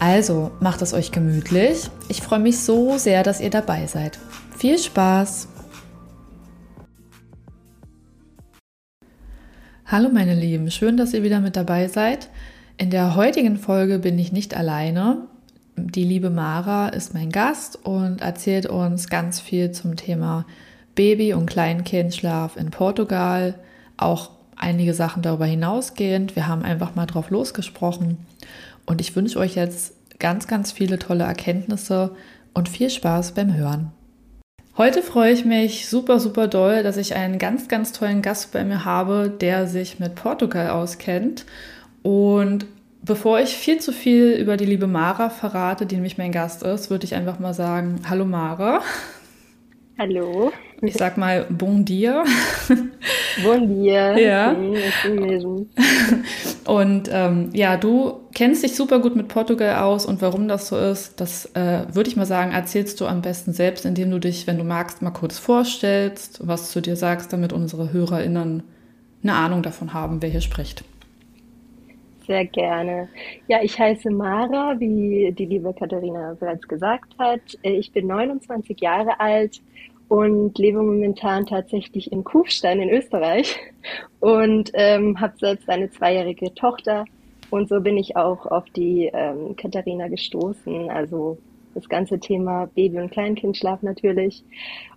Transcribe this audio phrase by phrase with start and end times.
[0.00, 1.90] Also macht es euch gemütlich.
[2.08, 4.18] Ich freue mich so sehr, dass ihr dabei seid.
[4.56, 5.48] Viel Spaß!
[9.86, 12.28] Hallo meine Lieben, schön, dass ihr wieder mit dabei seid.
[12.76, 15.26] In der heutigen Folge bin ich nicht alleine.
[15.76, 20.44] Die liebe Mara ist mein Gast und erzählt uns ganz viel zum Thema
[20.94, 23.54] Baby- und Kleinkindschlaf in Portugal,
[23.96, 26.36] auch einige Sachen darüber hinausgehend.
[26.36, 28.18] Wir haben einfach mal drauf losgesprochen
[28.88, 32.16] und ich wünsche euch jetzt ganz, ganz viele tolle Erkenntnisse
[32.54, 33.92] und viel Spaß beim Hören.
[34.78, 38.64] Heute freue ich mich super, super doll, dass ich einen ganz, ganz tollen Gast bei
[38.64, 41.44] mir habe, der sich mit Portugal auskennt.
[42.02, 42.66] Und
[43.02, 46.90] bevor ich viel zu viel über die liebe Mara verrate, die nämlich mein Gast ist,
[46.90, 48.80] würde ich einfach mal sagen, hallo Mara.
[49.98, 50.52] Hallo.
[50.80, 52.24] Ich sag mal Bon dia.
[53.42, 54.16] Bon dia.
[54.16, 54.54] Ja.
[55.08, 55.66] Mesmo.
[56.66, 60.76] Und ähm, ja, du kennst dich super gut mit Portugal aus und warum das so
[60.76, 64.46] ist, das äh, würde ich mal sagen, erzählst du am besten selbst, indem du dich,
[64.46, 68.62] wenn du magst, mal kurz vorstellst, was zu dir sagst, damit unsere HörerInnen
[69.22, 70.84] eine Ahnung davon haben, wer hier spricht.
[72.26, 73.08] Sehr gerne.
[73.46, 77.40] Ja, ich heiße Mara, wie die liebe Katharina bereits gesagt hat.
[77.62, 79.62] Ich bin 29 Jahre alt
[80.08, 83.56] und lebe momentan tatsächlich in Kufstein in Österreich
[84.20, 87.04] und ähm, habe selbst eine zweijährige Tochter.
[87.50, 90.90] Und so bin ich auch auf die ähm, Katharina gestoßen.
[90.90, 91.38] Also
[91.74, 94.42] das ganze Thema Baby- und Kleinkindschlaf natürlich.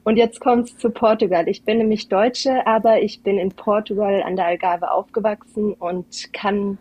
[0.03, 1.47] Und jetzt kommt es zu Portugal.
[1.47, 6.77] Ich bin nämlich Deutsche, aber ich bin in Portugal an der Algarve aufgewachsen und kann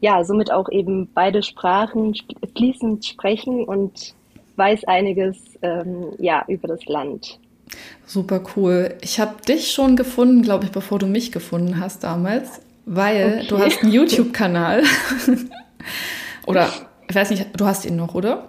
[0.00, 2.14] ja somit auch eben beide Sprachen
[2.56, 4.14] fließend sprechen und
[4.56, 7.40] weiß einiges ähm, ja über das Land.
[8.06, 8.94] Super cool.
[9.02, 13.46] Ich habe dich schon gefunden, glaube ich, bevor du mich gefunden hast damals, weil Okay.
[13.48, 14.82] du hast einen YouTube-Kanal.
[16.46, 16.68] oder
[17.08, 18.48] ich weiß nicht, du hast ihn noch, oder?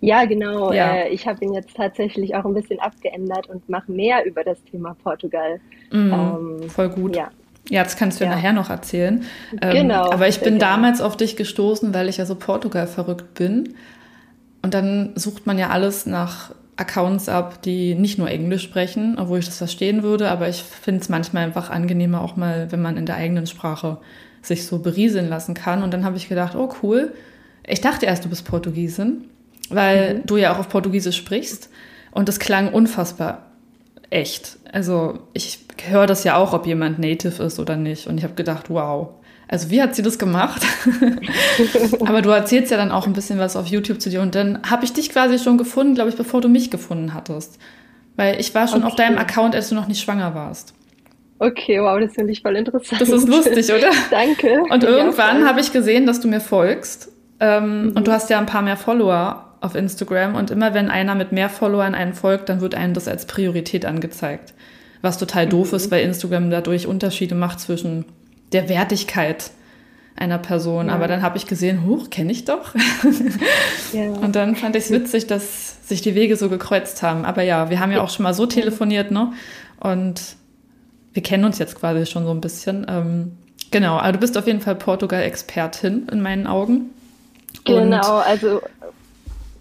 [0.00, 0.72] Ja, genau.
[0.72, 1.02] Ja.
[1.04, 4.62] Äh, ich habe ihn jetzt tatsächlich auch ein bisschen abgeändert und mache mehr über das
[4.64, 5.60] Thema Portugal.
[5.90, 7.16] Mhm, Ähm, voll gut.
[7.16, 7.30] ja.
[7.70, 9.24] Ja, das kannst du ja nachher noch erzählen.
[9.60, 10.58] Ähm, Genau, aber ich bin gerne.
[10.58, 13.74] damals auf dich gestoßen, weil ich ja so Portugal verrückt bin.
[14.62, 19.40] Und dann sucht man ja alles nach Accounts ab, die nicht nur Englisch sprechen, obwohl
[19.40, 22.96] ich das verstehen würde, aber ich finde es manchmal einfach angenehmer, auch mal, wenn man
[22.96, 23.98] in der eigenen Sprache
[24.42, 25.82] sich so berieseln lassen kann.
[25.82, 27.12] Und dann habe ich gedacht, oh cool.
[27.66, 29.24] Ich dachte erst, du bist Portugiesin,
[29.70, 31.68] weil du ja auch auf Portugiesisch sprichst.
[32.12, 33.46] Und das klang unfassbar
[34.10, 34.58] echt.
[34.72, 38.06] Also ich höre das ja auch, ob jemand Native ist oder nicht.
[38.06, 39.08] Und ich habe gedacht, wow.
[39.50, 40.62] Also wie hat sie das gemacht?
[42.00, 44.20] Aber du erzählst ja dann auch ein bisschen was auf YouTube zu dir.
[44.20, 47.58] Und dann habe ich dich quasi schon gefunden, glaube ich, bevor du mich gefunden hattest.
[48.16, 49.02] Weil ich war schon auf Okay.
[49.04, 50.74] deinem Account, als du noch nicht schwanger warst.
[51.38, 53.00] Okay, wow, das finde ich voll interessant.
[53.00, 53.90] Das ist lustig, oder?
[54.10, 54.60] Danke.
[54.70, 55.46] Und Ja, irgendwann voll.
[55.48, 57.10] habe ich gesehen, dass du mir folgst.
[57.40, 57.92] Ähm, Mhm.
[57.96, 60.34] Und du hast ja ein paar mehr Follower auf Instagram.
[60.34, 63.86] Und immer wenn einer mit mehr Followern einen folgt, dann wird einem das als Priorität
[63.86, 64.52] angezeigt.
[65.00, 65.50] Was total Mhm.
[65.50, 68.04] doof ist, weil Instagram dadurch Unterschiede macht zwischen
[68.52, 69.50] der Wertigkeit
[70.16, 70.88] einer Person.
[70.88, 70.94] Ja.
[70.94, 72.74] Aber dann habe ich gesehen, huch, kenne ich doch.
[73.94, 74.10] Ja.
[74.10, 77.24] Und dann fand ich es witzig, dass sich die Wege so gekreuzt haben.
[77.24, 79.32] Aber ja, wir haben ja auch schon mal so telefoniert, ne?
[79.80, 80.36] Und
[81.14, 82.84] wir kennen uns jetzt quasi schon so ein bisschen.
[82.86, 83.32] Ähm,
[83.70, 86.90] genau, aber du bist auf jeden Fall Portugal-Expertin in meinen Augen.
[87.64, 88.60] Genau, also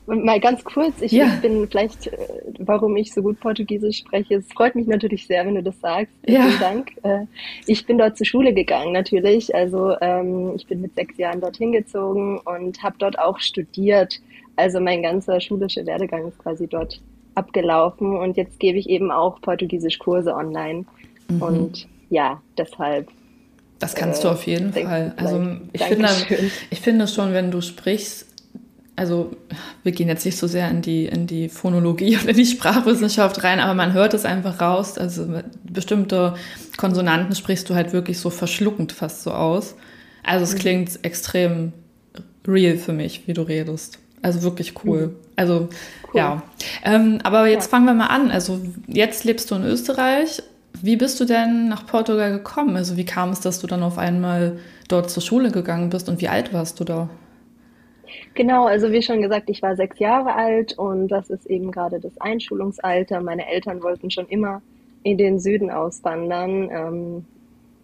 [0.07, 1.27] mal ganz kurz, ich, Ja.
[1.41, 2.17] bin vielleicht, äh,
[2.59, 4.35] warum ich so gut Portugiesisch spreche.
[4.35, 6.13] Es freut mich natürlich sehr, wenn du das sagst.
[6.25, 6.43] Ja.
[6.47, 6.91] Vielen Dank.
[7.03, 7.25] Äh,
[7.65, 9.53] Ich bin dort zur Schule gegangen, natürlich.
[9.53, 14.19] Also ähm, ich bin mit sechs Jahren dorthin gezogen und habe dort auch studiert.
[14.55, 16.99] Also mein ganzer schulischer Werdegang ist quasi dort
[17.35, 20.85] abgelaufen und jetzt gebe ich eben auch Portugiesisch-Kurse online.
[21.29, 21.41] Mhm.
[21.41, 23.09] Und ja, deshalb.
[23.79, 25.13] Das kannst Äh, du auf jeden Fall.
[25.17, 26.07] Also ich finde,
[26.71, 28.26] ich finde schon, wenn du sprichst,
[28.97, 29.31] also
[29.83, 33.43] wir gehen jetzt nicht so sehr in die, in die Phonologie oder in die Sprachwissenschaft
[33.45, 34.97] rein, aber man hört es einfach raus.
[34.97, 35.25] Also
[35.63, 36.33] bestimmte
[36.75, 39.75] Konsonanten sprichst du halt wirklich so verschluckend fast so aus.
[40.23, 41.71] Also es klingt extrem
[42.45, 43.99] real für mich, wie du redest.
[44.21, 45.15] Also wirklich cool.
[45.35, 45.69] Also
[46.13, 46.19] Cool.
[46.19, 46.41] ja.
[46.83, 47.69] Ähm, aber jetzt Ja.
[47.69, 48.31] fangen wir mal an.
[48.31, 50.41] Also jetzt lebst du in Österreich.
[50.81, 52.75] Wie bist du denn nach Portugal gekommen?
[52.75, 54.57] Also wie kam es, dass du dann auf einmal
[54.87, 57.09] dort zur Schule gegangen bist und wie alt warst du da?
[58.37, 61.99] Genau, also wie schon gesagt, ich war sechs Jahre alt und das ist eben gerade
[61.99, 63.19] das Einschulungsalter.
[63.19, 64.61] Meine Eltern wollten schon immer
[65.01, 66.69] in den Süden auswandern.
[66.71, 67.25] Ähm,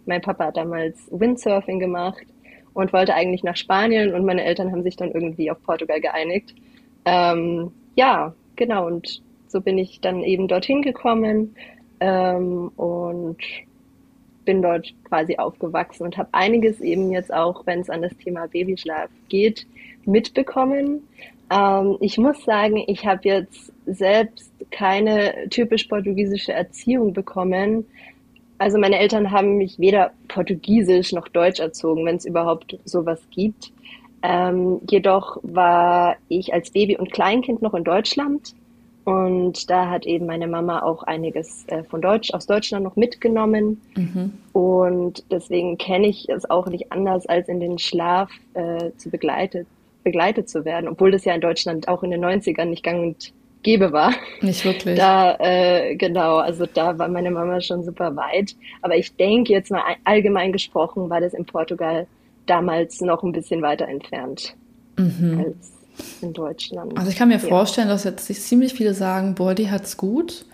[0.06, 2.24] mein Papa hat damals Windsurfing gemacht
[2.72, 6.54] und wollte eigentlich nach Spanien und meine Eltern haben sich dann irgendwie auf Portugal geeinigt.
[7.04, 11.56] Ähm, ja, genau, und so bin ich dann eben dorthin gekommen
[11.98, 13.38] ähm, und
[14.44, 18.46] bin dort quasi aufgewachsen und habe einiges eben jetzt auch, wenn es an das Thema
[18.46, 19.66] Babyschlaf geht,
[20.06, 21.06] mitbekommen.
[21.50, 27.86] Ähm, ich muss sagen, ich habe jetzt selbst keine typisch portugiesische Erziehung bekommen.
[28.58, 33.72] Also meine Eltern haben mich weder Portugiesisch noch Deutsch erzogen, wenn es überhaupt sowas gibt.
[34.22, 38.54] Ähm, jedoch war ich als Baby und Kleinkind noch in Deutschland
[39.04, 43.82] und da hat eben meine Mama auch einiges äh, von Deutsch aus Deutschland noch mitgenommen.
[43.94, 44.32] Mhm.
[44.52, 49.66] Und deswegen kenne ich es auch nicht anders, als in den Schlaf äh, zu begleitet,
[50.04, 53.32] begleitet zu werden, obwohl das ja in Deutschland auch in den 90ern nicht gang und
[53.64, 54.12] gäbe war.
[54.42, 54.96] Nicht wirklich.
[54.96, 58.54] Da, äh, genau, also da war meine Mama schon super weit.
[58.82, 62.06] Aber ich denke jetzt mal allgemein gesprochen, war das in Portugal
[62.46, 64.54] damals noch ein bisschen weiter entfernt
[64.96, 65.44] mhm.
[65.46, 65.72] als
[66.20, 66.96] in Deutschland.
[66.96, 67.40] Also ich kann mir ja.
[67.40, 70.44] vorstellen, dass jetzt sich ziemlich viele sagen, boah, die hat's gut.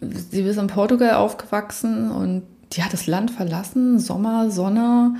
[0.00, 2.42] Sie ist in Portugal aufgewachsen und
[2.72, 5.16] die hat das Land verlassen, Sommer, Sonne,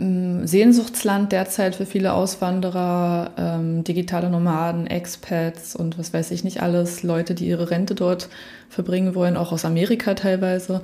[0.00, 7.02] Sehnsuchtsland derzeit für viele Auswanderer, ähm, digitale Nomaden, Expats und was weiß ich nicht alles,
[7.02, 8.28] Leute, die ihre Rente dort
[8.68, 10.82] verbringen wollen, auch aus Amerika teilweise.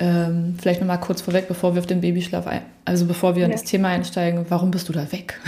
[0.00, 3.46] Ähm, vielleicht nochmal kurz vorweg, bevor wir auf den Babyschlaf, ein, also bevor wir ja.
[3.46, 5.38] in das Thema einsteigen, warum bist du da weg?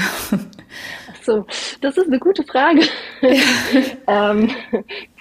[1.23, 1.47] so,
[1.81, 2.83] das ist eine gute Frage.
[4.07, 4.51] ähm,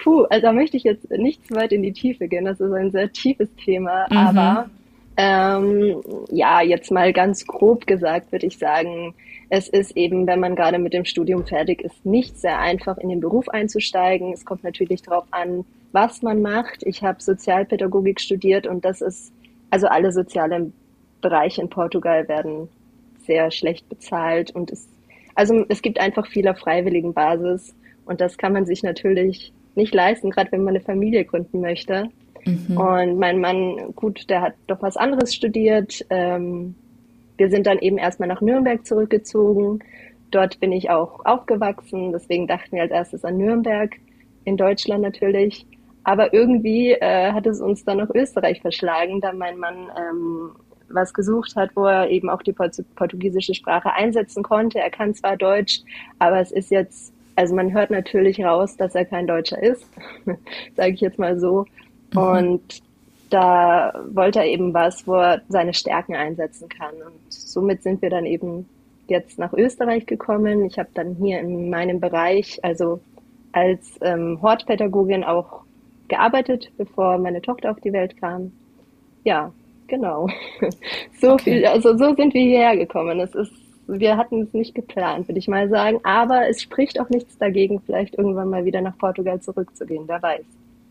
[0.02, 2.44] puh, also da möchte ich jetzt nicht zu weit in die Tiefe gehen.
[2.44, 4.16] Das ist ein sehr tiefes Thema, mhm.
[4.16, 4.70] aber
[5.16, 6.00] ähm,
[6.30, 9.14] ja, jetzt mal ganz grob gesagt, würde ich sagen,
[9.48, 13.08] es ist eben, wenn man gerade mit dem Studium fertig ist, nicht sehr einfach in
[13.08, 14.32] den Beruf einzusteigen.
[14.32, 16.82] Es kommt natürlich darauf an, was man macht.
[16.84, 19.32] Ich habe Sozialpädagogik studiert und das ist,
[19.70, 20.72] also alle sozialen
[21.20, 22.68] Bereiche in Portugal werden
[23.24, 24.88] sehr schlecht bezahlt und es,
[25.34, 27.74] also es gibt einfach viel auf freiwilligen Basis
[28.04, 32.10] und das kann man sich natürlich nicht leisten, gerade wenn man eine Familie gründen möchte.
[32.44, 32.76] Mhm.
[32.76, 36.04] Und mein Mann, gut, der hat doch was anderes studiert.
[36.10, 36.74] Ähm,
[37.36, 39.80] wir sind dann eben erstmal nach Nürnberg zurückgezogen.
[40.30, 43.92] Dort bin ich auch aufgewachsen, deswegen dachten wir als erstes an Nürnberg,
[44.44, 45.66] in Deutschland natürlich.
[46.02, 50.50] Aber irgendwie äh, hat es uns dann nach Österreich verschlagen, da mein Mann ähm,
[50.90, 54.78] was gesucht hat, wo er eben auch die portugiesische Sprache einsetzen konnte.
[54.78, 55.80] Er kann zwar Deutsch,
[56.18, 59.88] aber es ist jetzt, also man hört natürlich raus, dass er kein Deutscher ist,
[60.76, 61.64] sage ich jetzt mal so.
[62.14, 62.22] Mhm.
[62.22, 62.82] Und
[63.30, 66.94] da wollte er eben was, wo er seine Stärken einsetzen kann.
[66.94, 68.68] Und somit sind wir dann eben
[69.08, 70.64] jetzt nach Österreich gekommen.
[70.64, 73.00] Ich habe dann hier in meinem Bereich, also
[73.52, 75.62] als ähm, Hortpädagogin auch
[76.08, 78.52] gearbeitet, bevor meine Tochter auf die Welt kam.
[79.24, 79.52] Ja,
[79.86, 80.28] genau.
[81.20, 81.42] So okay.
[81.44, 83.18] viel, also so sind wir hierher gekommen.
[83.20, 83.52] Es ist,
[83.86, 86.00] wir hatten es nicht geplant, würde ich mal sagen.
[86.02, 90.04] Aber es spricht auch nichts dagegen, vielleicht irgendwann mal wieder nach Portugal zurückzugehen.
[90.06, 90.44] Wer weiß.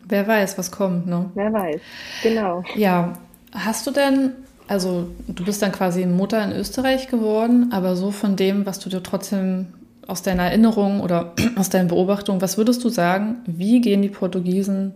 [0.08, 1.30] Wer weiß, was kommt, ne?
[1.34, 1.80] Wer weiß,
[2.22, 2.62] genau.
[2.76, 3.14] Ja,
[3.52, 4.32] hast du denn,
[4.68, 8.88] also du bist dann quasi Mutter in Österreich geworden, aber so von dem, was du
[8.90, 9.66] dir trotzdem
[10.06, 14.92] aus deiner Erinnerung oder aus deinen Beobachtungen, was würdest du sagen, wie gehen die Portugiesen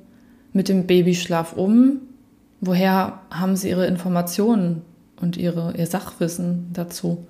[0.53, 2.01] mit dem Babyschlaf um?
[2.61, 4.83] Woher haben sie ihre Informationen
[5.21, 7.27] und ihre, ihr Sachwissen dazu?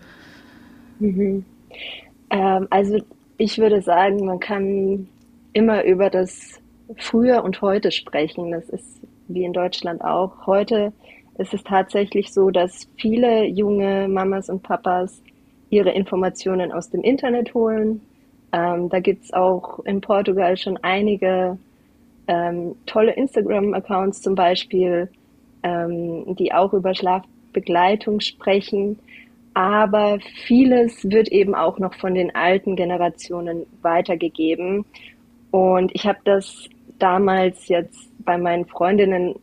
[0.98, 1.44] Mhm.
[2.30, 2.98] Ähm, also
[3.36, 5.08] ich würde sagen, man kann
[5.52, 6.60] immer über das
[6.96, 8.50] Früher und heute sprechen.
[8.50, 10.46] Das ist wie in Deutschland auch.
[10.46, 10.92] Heute
[11.36, 15.22] ist es tatsächlich so, dass viele junge Mamas und Papas
[15.70, 18.00] ihre Informationen aus dem Internet holen.
[18.52, 21.58] Ähm, da es auch in Portugal schon einige
[22.26, 25.10] ähm, tolle Instagram-Accounts zum Beispiel,
[25.62, 28.98] ähm, die auch über Schlafbegleitung sprechen.
[29.52, 34.86] Aber vieles wird eben auch noch von den alten Generationen weitergegeben.
[35.50, 39.34] Und ich habe das damals jetzt bei meinen Freundinnen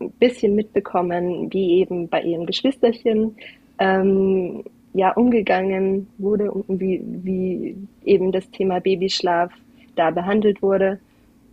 [0.00, 3.36] ein bisschen mitbekommen, wie eben bei ihren Geschwisterchen
[3.78, 4.64] ähm,
[4.94, 9.52] ja umgegangen wurde und wie, wie eben das Thema Babyschlaf
[9.96, 10.98] da behandelt wurde.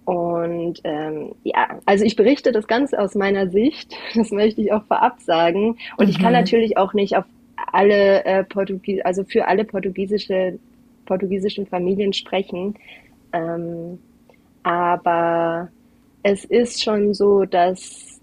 [0.05, 4.83] Und ähm, ja, also ich berichte das Ganze aus meiner Sicht, das möchte ich auch
[4.85, 5.77] vorab sagen.
[5.97, 6.09] Und mhm.
[6.09, 6.39] ich kann mhm.
[6.39, 7.25] natürlich auch nicht auf
[7.71, 10.57] alle äh, Portugies also für alle portugiesische
[11.05, 12.75] portugiesischen Familien sprechen.
[13.33, 13.99] Ähm,
[14.69, 15.67] aber
[16.21, 18.21] es ist schon so, dass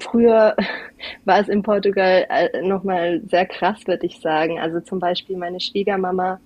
[0.00, 0.56] früher
[1.24, 4.58] war es in Portugal äh, nochmal sehr krass, würde ich sagen.
[4.58, 6.40] Also zum Beispiel meine Schwiegermama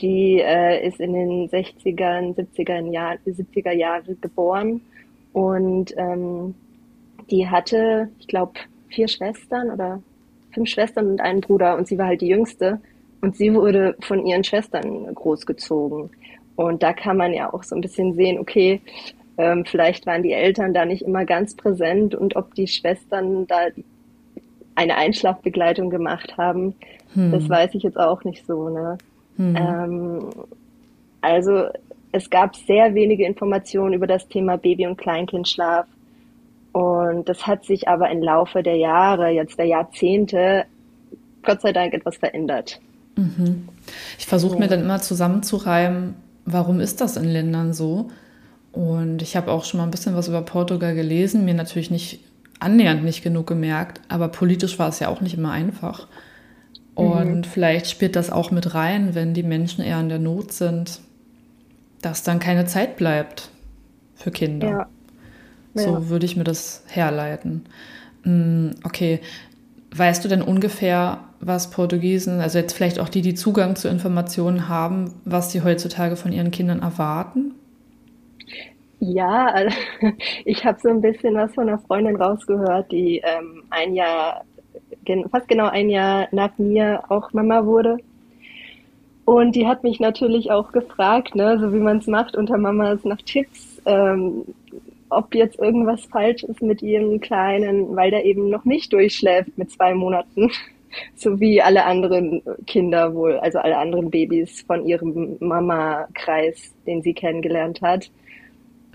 [0.00, 4.80] die äh, ist in den 60ern, 70er, Jahr, 70er Jahre geboren
[5.32, 6.54] und ähm,
[7.30, 8.54] die hatte, ich glaube,
[8.88, 10.02] vier Schwestern oder
[10.52, 12.80] fünf Schwestern und einen Bruder und sie war halt die jüngste
[13.20, 16.10] und sie wurde von ihren Schwestern großgezogen.
[16.60, 18.82] Und da kann man ja auch so ein bisschen sehen, okay,
[19.38, 23.68] ähm, vielleicht waren die Eltern da nicht immer ganz präsent und ob die Schwestern da
[24.74, 26.74] eine Einschlafbegleitung gemacht haben,
[27.14, 27.32] hm.
[27.32, 28.68] das weiß ich jetzt auch nicht so.
[28.68, 28.98] Ne?
[29.38, 29.56] Hm.
[29.56, 30.30] Ähm,
[31.22, 31.68] also
[32.12, 35.86] es gab sehr wenige Informationen über das Thema Baby- und Kleinkindschlaf.
[36.72, 40.66] Und das hat sich aber im Laufe der Jahre, jetzt der Jahrzehnte,
[41.42, 42.82] Gott sei Dank etwas verändert.
[43.16, 43.66] Mhm.
[44.18, 46.16] Ich versuche mir dann immer zusammenzureimen,
[46.52, 48.10] warum ist das in Ländern so?
[48.72, 52.20] Und ich habe auch schon mal ein bisschen was über Portugal gelesen, mir natürlich nicht
[52.60, 56.06] annähernd nicht genug gemerkt, aber politisch war es ja auch nicht immer einfach.
[56.94, 57.44] Und mhm.
[57.44, 61.00] vielleicht spielt das auch mit rein, wenn die Menschen eher in der Not sind,
[62.02, 63.50] dass dann keine Zeit bleibt
[64.14, 64.68] für Kinder.
[64.68, 64.88] Ja.
[65.74, 65.82] Ja.
[65.82, 67.64] So würde ich mir das herleiten.
[68.24, 69.20] Mm, okay,
[69.94, 74.68] weißt du denn ungefähr, was Portugiesen, also jetzt vielleicht auch die, die Zugang zu Informationen
[74.68, 77.54] haben, was sie heutzutage von ihren Kindern erwarten?
[79.00, 79.74] Ja, also
[80.44, 84.44] ich habe so ein bisschen was von einer Freundin rausgehört, die ähm, ein Jahr,
[85.30, 87.98] fast genau ein Jahr nach mir auch Mama wurde.
[89.24, 93.04] Und die hat mich natürlich auch gefragt, ne, so wie man es macht unter Mamas
[93.04, 94.44] nach Tipps, ähm,
[95.10, 99.70] ob jetzt irgendwas falsch ist mit ihrem Kleinen, weil der eben noch nicht durchschläft mit
[99.70, 100.50] zwei Monaten,
[101.14, 107.14] so wie alle anderen Kinder wohl, also alle anderen Babys von ihrem Mama-Kreis, den sie
[107.14, 108.10] kennengelernt hat.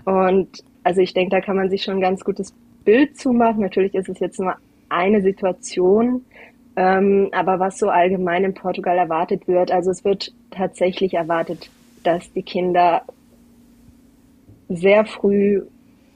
[0.04, 2.54] Und also ich denke, da kann man sich schon ein ganz gutes
[2.84, 3.60] Bild zumachen.
[3.60, 4.54] Natürlich ist es jetzt nur
[4.88, 6.24] eine Situation,
[6.76, 11.70] ähm, aber was so allgemein in Portugal erwartet wird, also es wird tatsächlich erwartet,
[12.04, 13.02] dass die Kinder
[14.68, 15.62] sehr früh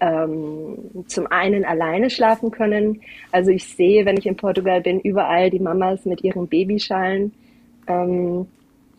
[0.01, 3.01] ähm, zum einen alleine schlafen können.
[3.33, 7.33] Also ich sehe, wenn ich in Portugal bin, überall die Mamas mit ihren Babyschalen
[7.87, 8.47] ähm,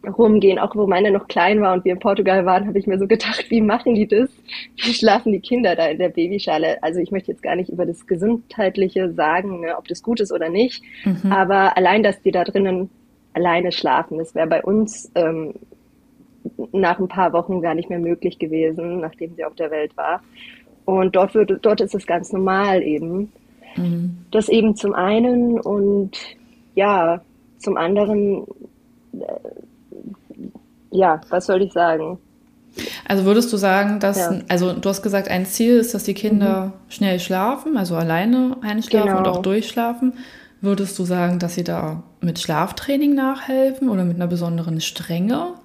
[0.06, 2.98] rumgehen, auch wo meine noch klein war und wir in Portugal waren, habe ich mir
[2.98, 4.30] so gedacht, wie machen die das?
[4.78, 6.82] Wie schlafen die Kinder da in der Babyschale?
[6.82, 10.32] Also ich möchte jetzt gar nicht über das Gesundheitliche sagen, ne, ob das gut ist
[10.32, 11.32] oder nicht, mhm.
[11.32, 12.90] aber allein, dass die da drinnen
[13.34, 15.54] alleine schlafen, das wäre bei uns ähm,
[16.72, 20.22] nach ein paar Wochen gar nicht mehr möglich gewesen, nachdem sie auf der Welt war.
[20.86, 23.32] Und dort, wird, dort ist es ganz normal eben.
[23.76, 24.18] Mhm.
[24.32, 26.12] Das eben zum einen und
[26.76, 27.22] ja,
[27.60, 28.46] zum anderen
[29.14, 29.26] äh,
[30.92, 32.20] ja, was soll ich sagen?
[33.08, 34.40] Also würdest du sagen, dass, ja.
[34.48, 36.92] also du hast gesagt, ein Ziel ist, dass die Kinder mhm.
[36.92, 39.20] schnell schlafen, also alleine einschlafen genau.
[39.20, 40.14] und auch durchschlafen.
[40.62, 45.56] Würdest du sagen, dass sie da mit Schlaftraining nachhelfen oder mit einer besonderen Strenge?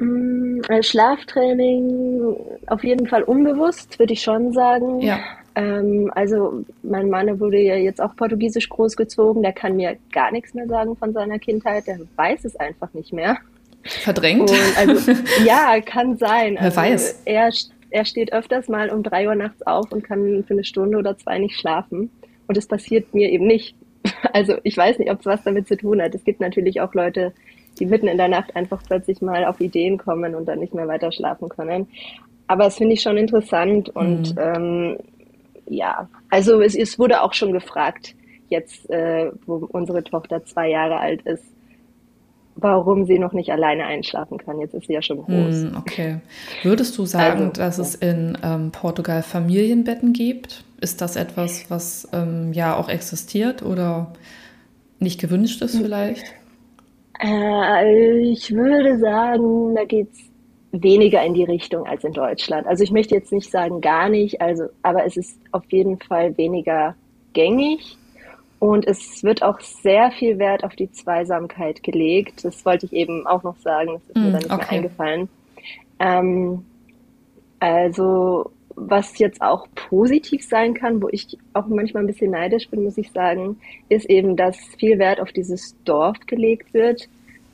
[0.00, 5.00] Mm, Schlaftraining auf jeden Fall unbewusst, würde ich schon sagen.
[5.00, 5.18] Ja.
[5.54, 10.54] Ähm, also mein Mann wurde ja jetzt auch portugiesisch großgezogen, der kann mir gar nichts
[10.54, 13.38] mehr sagen von seiner Kindheit, der weiß es einfach nicht mehr.
[13.82, 14.50] Verdrängt?
[14.76, 15.12] Also,
[15.44, 16.54] ja, kann sein.
[16.54, 17.22] Wer also, weiß.
[17.24, 17.50] Er,
[17.90, 21.16] er steht öfters mal um drei Uhr nachts auf und kann für eine Stunde oder
[21.16, 22.10] zwei nicht schlafen.
[22.46, 23.76] Und das passiert mir eben nicht.
[24.32, 26.14] Also ich weiß nicht, ob es was damit zu tun hat.
[26.14, 27.32] Es gibt natürlich auch Leute,
[27.80, 30.86] die mitten in der Nacht einfach plötzlich mal auf Ideen kommen und dann nicht mehr
[30.86, 31.88] weiter schlafen können.
[32.46, 34.40] Aber es finde ich schon interessant und mhm.
[34.40, 34.96] ähm,
[35.66, 38.14] ja, also es, es wurde auch schon gefragt,
[38.48, 41.44] jetzt äh, wo unsere Tochter zwei Jahre alt ist,
[42.56, 44.58] warum sie noch nicht alleine einschlafen kann.
[44.60, 45.54] Jetzt ist sie ja schon groß.
[45.54, 46.18] Hm, okay.
[46.62, 50.64] Würdest du sagen, also, dass es in ähm, Portugal Familienbetten gibt?
[50.80, 54.12] Ist das etwas, was ähm, ja auch existiert oder
[54.98, 56.24] nicht gewünscht ist vielleicht?
[57.22, 60.30] Äh, ich würde sagen, da geht es
[60.72, 62.66] weniger in die Richtung als in Deutschland.
[62.66, 66.36] Also ich möchte jetzt nicht sagen gar nicht, also, aber es ist auf jeden Fall
[66.38, 66.94] weniger
[67.32, 67.96] gängig.
[68.58, 72.44] Und es wird auch sehr viel Wert auf die Zweisamkeit gelegt.
[72.44, 74.58] Das wollte ich eben auch noch sagen, das ist mir mm, dann nicht okay.
[74.60, 75.28] mehr eingefallen.
[75.98, 76.64] Ähm,
[77.58, 82.84] also, was jetzt auch positiv sein kann, wo ich auch manchmal ein bisschen neidisch bin,
[82.84, 83.58] muss ich sagen,
[83.88, 87.08] ist eben, dass viel Wert auf dieses Dorf gelegt wird.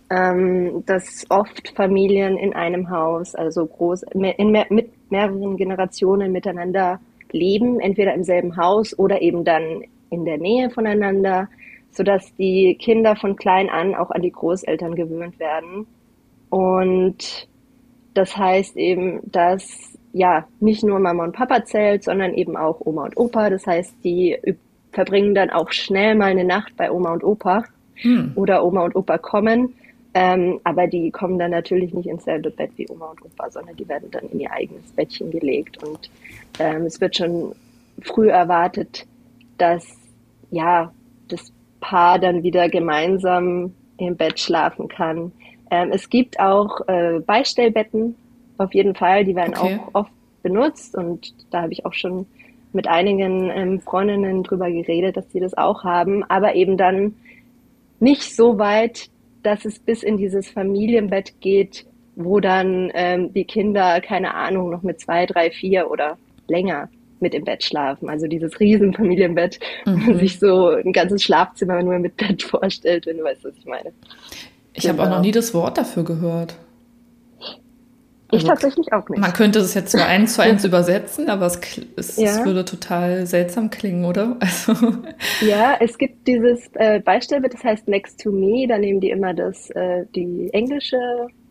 [0.08, 7.00] Ähm, dass oft Familien in einem Haus, also groß, in mehr, mit mehreren Generationen miteinander
[7.32, 11.48] leben, entweder im selben Haus oder eben dann in der Nähe voneinander,
[11.90, 15.86] sodass die Kinder von klein an auch an die Großeltern gewöhnt werden.
[16.50, 17.48] Und
[18.14, 23.04] das heißt eben, dass ja nicht nur Mama und Papa zählt, sondern eben auch Oma
[23.04, 23.50] und Opa.
[23.50, 24.38] Das heißt, die
[24.92, 27.64] verbringen dann auch schnell mal eine Nacht bei Oma und Opa
[27.96, 28.32] hm.
[28.34, 29.74] oder Oma und Opa kommen.
[30.14, 33.76] Ähm, aber die kommen dann natürlich nicht ins selbe Bett wie Oma und Opa, sondern
[33.76, 35.84] die werden dann in ihr eigenes Bettchen gelegt.
[35.84, 36.10] Und
[36.58, 37.54] ähm, es wird schon
[38.00, 39.04] früh erwartet,
[39.58, 39.84] dass
[40.50, 40.90] ja
[41.28, 45.32] das Paar dann wieder gemeinsam im Bett schlafen kann.
[45.70, 48.14] Ähm, es gibt auch äh, Beistellbetten,
[48.58, 49.80] auf jeden Fall, die werden okay.
[49.80, 52.26] auch oft benutzt und da habe ich auch schon
[52.72, 57.14] mit einigen ähm, Freundinnen drüber geredet, dass sie das auch haben, aber eben dann
[58.00, 59.08] nicht so weit,
[59.42, 64.82] dass es bis in dieses Familienbett geht, wo dann ähm, die Kinder, keine Ahnung, noch
[64.82, 66.88] mit zwei, drei, vier oder länger
[67.20, 68.08] mit im Bett schlafen.
[68.08, 69.92] Also dieses Riesenfamilienbett, mhm.
[69.92, 73.54] wo man sich so ein ganzes Schlafzimmer nur mit Bett vorstellt, wenn du weißt, was
[73.58, 73.92] ich meine.
[74.74, 74.94] Ich genau.
[74.94, 76.56] habe auch noch nie das Wort dafür gehört.
[78.30, 79.20] Ich also, tatsächlich auch nicht.
[79.20, 81.60] Man könnte es jetzt zwar eins zu eins übersetzen, aber es,
[81.96, 82.30] es, ja.
[82.30, 84.36] es, würde total seltsam klingen, oder?
[84.46, 84.74] Also.
[85.46, 89.34] Ja, es gibt dieses äh, Beistellbett, das heißt Next to Me, da nehmen die immer
[89.34, 90.98] das, äh, die englische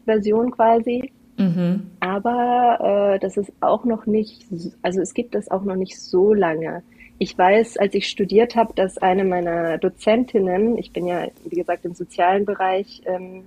[0.05, 1.11] Version quasi.
[1.37, 1.91] Mhm.
[1.99, 4.45] Aber äh, das ist auch noch nicht,
[4.81, 6.83] also es gibt das auch noch nicht so lange.
[7.17, 11.85] Ich weiß, als ich studiert habe, dass eine meiner Dozentinnen, ich bin ja, wie gesagt,
[11.85, 13.45] im sozialen Bereich ähm,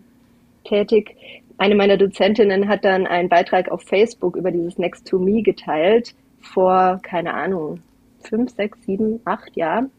[0.64, 1.16] tätig,
[1.58, 6.14] eine meiner Dozentinnen hat dann einen Beitrag auf Facebook über dieses Next to Me geteilt
[6.40, 7.80] vor, keine Ahnung,
[8.20, 9.90] fünf, sechs, sieben, acht Jahren.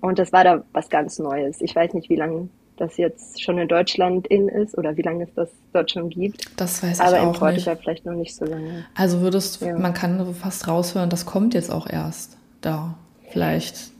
[0.00, 1.60] Und das war da was ganz Neues.
[1.60, 5.24] Ich weiß nicht, wie lange das jetzt schon in Deutschland in ist oder wie lange
[5.24, 6.44] es das dort schon gibt.
[6.60, 7.82] Das weiß ich Aber auch in Portugal nicht.
[7.82, 8.84] vielleicht noch nicht so lange.
[8.94, 9.78] Also würdest, ja.
[9.78, 12.96] man kann fast raushören, das kommt jetzt auch erst da.
[13.30, 13.92] Vielleicht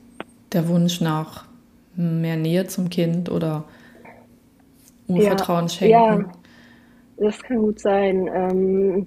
[0.53, 1.45] der Wunsch nach
[1.95, 3.65] mehr Nähe zum Kind oder
[5.15, 5.69] Urvertrauen ja.
[5.69, 5.91] schenken.
[5.91, 6.33] Ja,
[7.19, 8.31] das kann gut sein.
[8.33, 9.07] Ähm,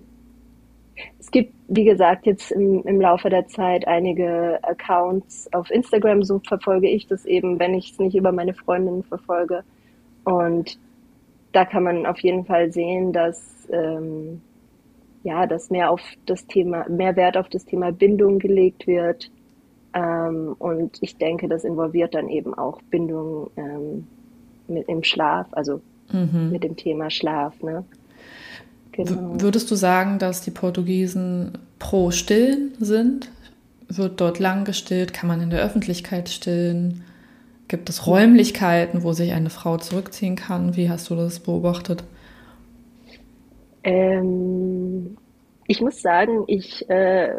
[1.19, 6.39] es gibt, wie gesagt, jetzt im, im Laufe der Zeit einige Accounts auf Instagram, so
[6.39, 9.63] verfolge ich das eben, wenn ich es nicht über meine Freundinnen verfolge.
[10.23, 10.77] Und
[11.51, 14.41] da kann man auf jeden Fall sehen, dass ähm,
[15.25, 19.31] ja, dass mehr auf das Thema, mehr Wert auf das Thema Bindung gelegt wird.
[19.93, 24.07] Ähm, und ich denke, das involviert dann eben auch Bindung ähm,
[24.67, 26.51] mit im Schlaf, also mhm.
[26.51, 27.61] mit dem Thema Schlaf.
[27.61, 27.83] Ne?
[28.91, 29.41] Genau.
[29.41, 33.29] Würdest du sagen, dass die Portugiesen pro Stillen sind?
[33.87, 35.13] Wird dort lang gestillt?
[35.13, 37.03] Kann man in der Öffentlichkeit stillen?
[37.67, 40.75] Gibt es Räumlichkeiten, wo sich eine Frau zurückziehen kann?
[40.75, 42.03] Wie hast du das beobachtet?
[43.83, 45.17] Ähm,
[45.67, 47.33] ich muss sagen, ich äh,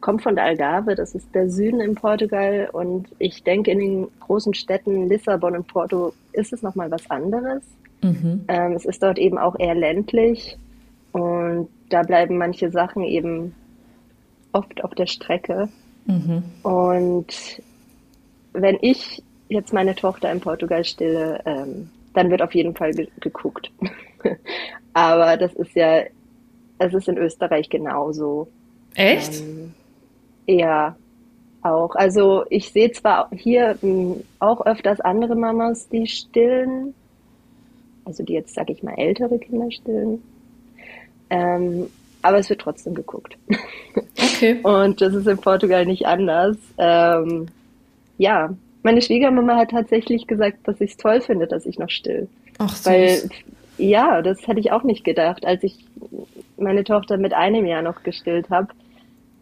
[0.00, 4.08] komme von der Algarve, das ist der Süden in Portugal und ich denke, in den
[4.20, 7.62] großen Städten Lissabon und Porto ist es nochmal was anderes.
[8.02, 8.44] Mhm.
[8.48, 10.56] Ähm, es ist dort eben auch eher ländlich
[11.12, 13.54] und da bleiben manche Sachen eben
[14.52, 15.68] oft auf der Strecke.
[16.06, 16.42] Mhm.
[16.62, 17.62] Und
[18.52, 23.08] wenn ich jetzt meine Tochter in Portugal stille, ähm, dann wird auf jeden Fall ge
[23.20, 23.70] geguckt.
[24.92, 26.02] Aber das ist ja,
[26.78, 28.48] es ist in Österreich genauso.
[28.94, 29.40] Echt?
[29.40, 29.74] Ähm,
[30.46, 30.96] ja,
[31.62, 31.94] auch.
[31.94, 36.94] Also ich sehe zwar hier m, hm, auch öfters andere Mamas, die stillen,
[38.08, 40.22] also die jetzt, sag ich mal, ältere Kinder stillen.
[41.30, 41.88] Ähm,
[42.22, 43.36] aber es wird trotzdem geguckt.
[44.20, 44.60] Okay.
[44.62, 46.56] Und das ist in Portugal nicht anders.
[46.76, 47.46] Ähm,
[48.18, 52.28] ja, meine Schwiegermama hat tatsächlich gesagt, dass ich es toll finde, dass ich noch still.
[52.58, 52.86] Ach, süß.
[52.86, 53.28] Weil,
[53.78, 55.44] ja, das hätte ich auch nicht gedacht.
[55.44, 55.84] Als ich
[56.56, 58.68] meine Tochter mit einem Jahr noch gestillt habe,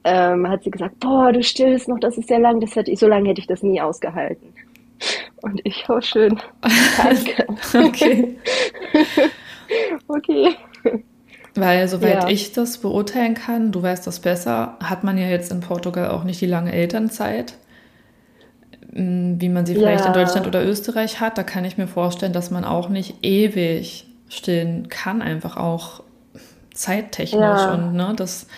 [0.05, 2.99] ähm, hat sie gesagt, boah, du stillst noch, das ist sehr lang, das hätte ich,
[2.99, 4.55] so lange hätte ich das nie ausgehalten.
[5.47, 7.47] Und ich, oh schön, danke.
[7.87, 8.37] okay.
[10.09, 10.57] okay.
[11.55, 12.29] Weil, soweit ja.
[12.29, 16.25] ich das beurteilen kann, du weißt das besser, hat man ja jetzt in Portugal auch
[16.25, 17.55] nicht die lange Elternzeit,
[18.91, 20.09] mm, wie man sie vielleicht ja.
[20.09, 21.39] in Deutschland oder Österreich hat.
[21.39, 26.03] Da kann ich mir vorstellen, dass man auch nicht ewig stillen kann, einfach auch
[26.75, 27.41] zeittechnisch.
[27.41, 27.73] Ja.
[27.73, 28.49] Und ne, das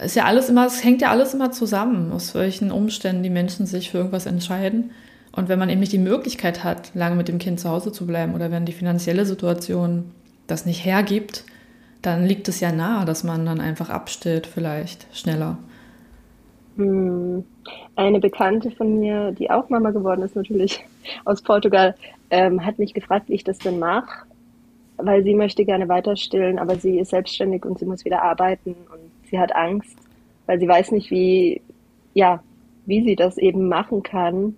[0.00, 3.66] ist ja alles immer, es hängt ja alles immer zusammen, aus welchen Umständen die Menschen
[3.66, 4.92] sich für irgendwas entscheiden.
[5.32, 8.06] Und wenn man eben nicht die Möglichkeit hat, lange mit dem Kind zu Hause zu
[8.06, 10.10] bleiben oder wenn die finanzielle Situation
[10.46, 11.44] das nicht hergibt,
[12.02, 15.58] dann liegt es ja nahe, dass man dann einfach abstillt, vielleicht schneller.
[16.76, 17.44] Hm.
[17.94, 20.84] Eine Bekannte von mir, die auch Mama geworden ist, natürlich
[21.24, 21.94] aus Portugal,
[22.30, 24.26] ähm, hat mich gefragt, wie ich das denn mache,
[24.96, 28.74] weil sie möchte gerne weiter stillen, aber sie ist selbstständig und sie muss wieder arbeiten
[28.92, 29.96] und sie hat Angst,
[30.46, 31.60] weil sie weiß nicht, wie,
[32.14, 32.42] ja,
[32.86, 34.56] wie sie das eben machen kann.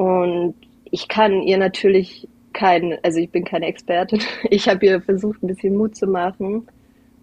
[0.00, 0.54] Und
[0.90, 4.22] ich kann ihr natürlich kein, also ich bin keine Expertin.
[4.48, 6.66] Ich habe ihr versucht, ein bisschen Mut zu machen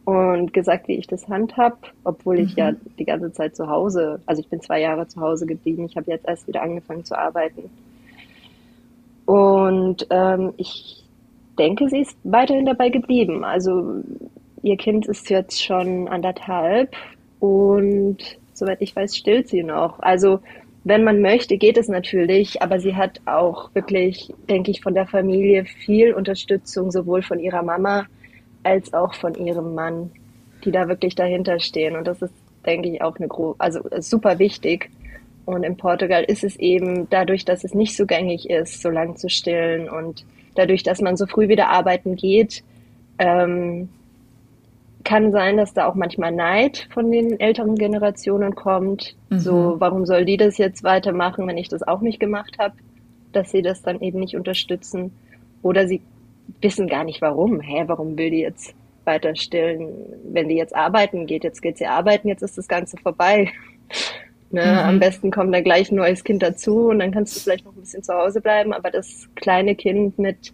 [0.06, 2.58] und gesagt, wie ich das handhab, obwohl ich mhm.
[2.58, 5.88] ja die ganze Zeit zu Hause, also ich bin zwei Jahre zu Hause geblieben.
[5.90, 7.64] Ich habe jetzt erst wieder angefangen zu arbeiten.
[9.26, 11.04] Und ähm, ich
[11.58, 13.44] denke, sie ist weiterhin dabei geblieben.
[13.44, 14.04] Also
[14.62, 16.96] ihr Kind ist jetzt schon anderthalb
[17.40, 18.18] und
[18.54, 20.00] soweit ich weiß, stillt sie noch.
[20.00, 20.42] Also
[20.88, 25.06] wenn man möchte, geht es natürlich, aber sie hat auch wirklich, denke ich, von der
[25.06, 28.06] Familie viel Unterstützung, sowohl von ihrer Mama
[28.64, 30.12] als auch von ihrem Mann,
[30.64, 31.98] die da wirklich dahinter stehen.
[31.98, 32.34] Und das ist,
[32.66, 34.90] denke ich, auch eine gro also super wichtig.
[35.44, 39.18] Und in Portugal ist es eben dadurch, dass es nicht so gängig ist, so lang
[39.18, 42.64] zu stillen und dadurch, dass man so früh wieder arbeiten geht,
[43.20, 43.90] ähm,
[45.08, 49.16] kann sein, dass da auch manchmal Neid von den älteren Generationen kommt.
[49.30, 49.40] Mhm.
[49.40, 52.76] So, warum soll die das jetzt weitermachen, wenn ich das auch nicht gemacht habe?
[53.32, 55.14] Dass sie das dann eben nicht unterstützen.
[55.62, 56.02] Oder sie
[56.60, 57.62] wissen gar nicht warum.
[57.62, 59.88] Hä, warum will die jetzt weiter stillen?
[60.26, 63.52] Wenn die jetzt arbeiten geht, jetzt geht sie arbeiten, jetzt ist das Ganze vorbei.
[64.50, 64.62] Ne?
[64.62, 64.78] Mhm.
[64.78, 67.74] Am besten kommt da gleich ein neues Kind dazu und dann kannst du vielleicht noch
[67.74, 68.72] ein bisschen zu Hause bleiben.
[68.72, 70.54] Aber das kleine Kind mit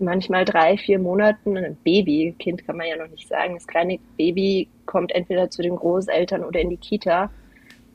[0.00, 3.98] manchmal drei, vier Monaten, ein Baby, Kind kann man ja noch nicht sagen, das kleine
[4.16, 7.30] Baby kommt entweder zu den Großeltern oder in die Kita.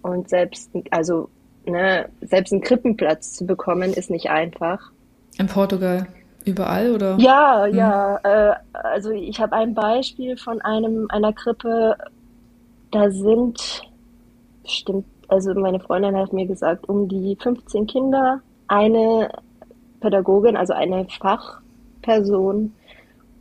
[0.02, 1.30] Und selbst, also,
[1.66, 4.92] ne, selbst einen Krippenplatz zu bekommen, ist nicht einfach.
[5.38, 6.08] In Portugal?
[6.46, 7.18] Überall oder?
[7.20, 7.78] Ja, mhm.
[7.78, 8.18] ja.
[8.24, 11.96] Äh, also ich habe ein Beispiel von einem einer Krippe.
[12.92, 13.82] Da sind
[14.62, 19.30] bestimmt, also meine Freundin hat mir gesagt, um die 15 Kinder, eine
[20.00, 21.63] Pädagogin, also eine Fach
[22.04, 22.74] Person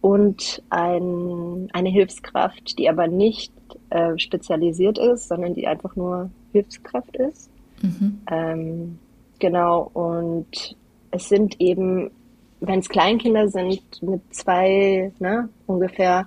[0.01, 3.53] und ein, eine Hilfskraft, die aber nicht
[3.91, 7.51] äh, spezialisiert ist, sondern die einfach nur Hilfskraft ist.
[7.83, 8.21] Mhm.
[8.31, 8.99] Ähm,
[9.39, 10.77] genau, und
[11.11, 12.11] es sind eben,
[12.61, 16.27] wenn es Kleinkinder sind, mit zwei ne, ungefähr,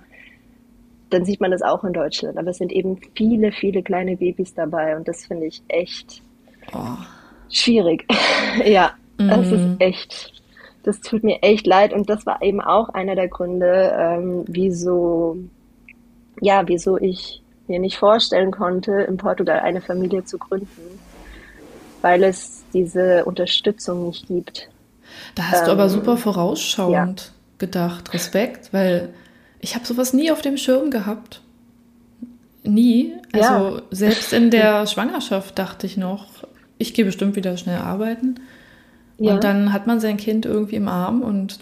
[1.10, 2.38] dann sieht man das auch in Deutschland.
[2.38, 6.22] Aber es sind eben viele, viele kleine Babys dabei und das finde ich echt
[6.72, 6.96] oh.
[7.50, 8.06] schwierig.
[8.64, 9.28] ja, mhm.
[9.28, 10.32] das ist echt
[10.86, 15.36] das tut mir echt leid und das war eben auch einer der Gründe, ähm, wieso,
[16.40, 21.00] ja, wieso ich mir nicht vorstellen konnte, in Portugal eine Familie zu gründen,
[22.02, 24.68] weil es diese Unterstützung nicht gibt.
[25.34, 27.32] Da hast ähm, du aber ähm, super vorausschauend ja.
[27.58, 29.12] gedacht, Respekt, weil
[29.58, 31.42] ich habe sowas nie auf dem Schirm gehabt.
[32.62, 33.14] Nie.
[33.32, 33.82] Also ja.
[33.90, 36.26] selbst in der Schwangerschaft dachte ich noch,
[36.78, 38.36] ich gehe bestimmt wieder schnell arbeiten.
[39.18, 39.34] Ja.
[39.34, 41.60] Und dann hat man sein Kind irgendwie im Arm und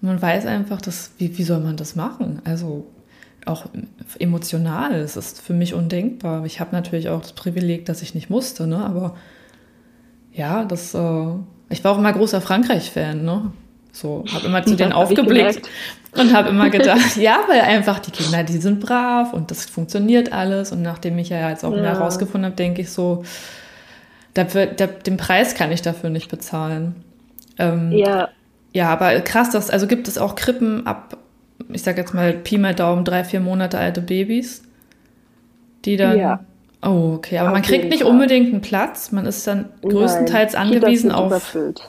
[0.00, 2.40] man weiß einfach, dass, wie, wie soll man das machen?
[2.44, 2.86] Also
[3.46, 3.66] auch
[4.18, 6.44] emotional, es ist für mich undenkbar.
[6.44, 8.84] Ich habe natürlich auch das Privileg, dass ich nicht musste, ne?
[8.84, 9.16] aber
[10.32, 11.26] ja, das, äh,
[11.68, 13.52] ich war auch immer großer Frankreich-Fan, ne?
[13.92, 15.68] So, habe immer zu denen aufgeblickt
[16.16, 20.32] und habe immer gedacht, ja, weil einfach die Kinder, die sind brav und das funktioniert
[20.32, 20.72] alles.
[20.72, 21.82] Und nachdem ich ja jetzt auch ja.
[21.82, 23.24] mehr herausgefunden habe, denke ich so,
[24.34, 26.96] Dafür, der, den Preis kann ich dafür nicht bezahlen.
[27.58, 28.28] Ähm, ja.
[28.72, 31.16] Ja, aber krass, dass, also gibt es auch Krippen ab,
[31.68, 34.62] ich sag jetzt mal Pi mal Daumen, drei, vier Monate alte Babys,
[35.84, 36.18] die dann.
[36.18, 36.44] Ja.
[36.82, 37.38] Oh, okay.
[37.38, 38.10] Aber auf man kriegt nicht Fall.
[38.10, 39.12] unbedingt einen Platz.
[39.12, 41.28] Man ist dann größtenteils Nein, angewiesen auf.
[41.28, 41.88] Überfüllt.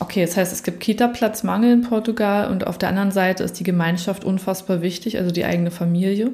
[0.00, 3.64] Okay, das heißt, es gibt Kita-Platzmangel in Portugal und auf der anderen Seite ist die
[3.64, 6.32] Gemeinschaft unfassbar wichtig, also die eigene Familie.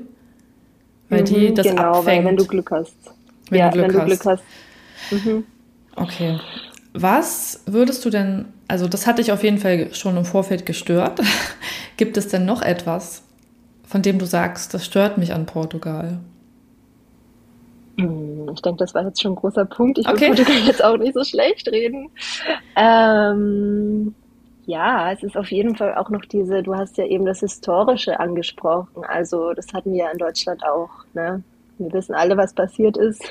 [1.11, 2.07] Weil mhm, die das genau, abfängt.
[2.07, 2.97] Weil wenn du Glück hast.
[3.51, 4.03] Wenn ja, du Glück wenn hast.
[4.03, 4.43] du Glück hast
[5.11, 5.45] Mhm.
[5.97, 6.39] Okay.
[6.93, 11.21] Was würdest du denn, also das hat dich auf jeden Fall schon im Vorfeld gestört.
[11.97, 13.23] Gibt es denn noch etwas,
[13.85, 16.19] von dem du sagst, das stört mich an Portugal?
[17.99, 19.99] Hm, ich denke, das war jetzt schon ein großer Punkt.
[19.99, 20.29] Ich okay.
[20.29, 22.09] Portugal jetzt auch nicht so schlecht reden.
[22.77, 24.15] Ähm,
[24.67, 28.19] ja, es ist auf jeden Fall auch noch diese, du hast ja eben das Historische
[28.19, 29.05] angesprochen.
[29.05, 30.91] Also das hatten wir ja in Deutschland auch.
[31.13, 31.43] Ne?
[31.81, 33.23] Wir wissen alle, was passiert ist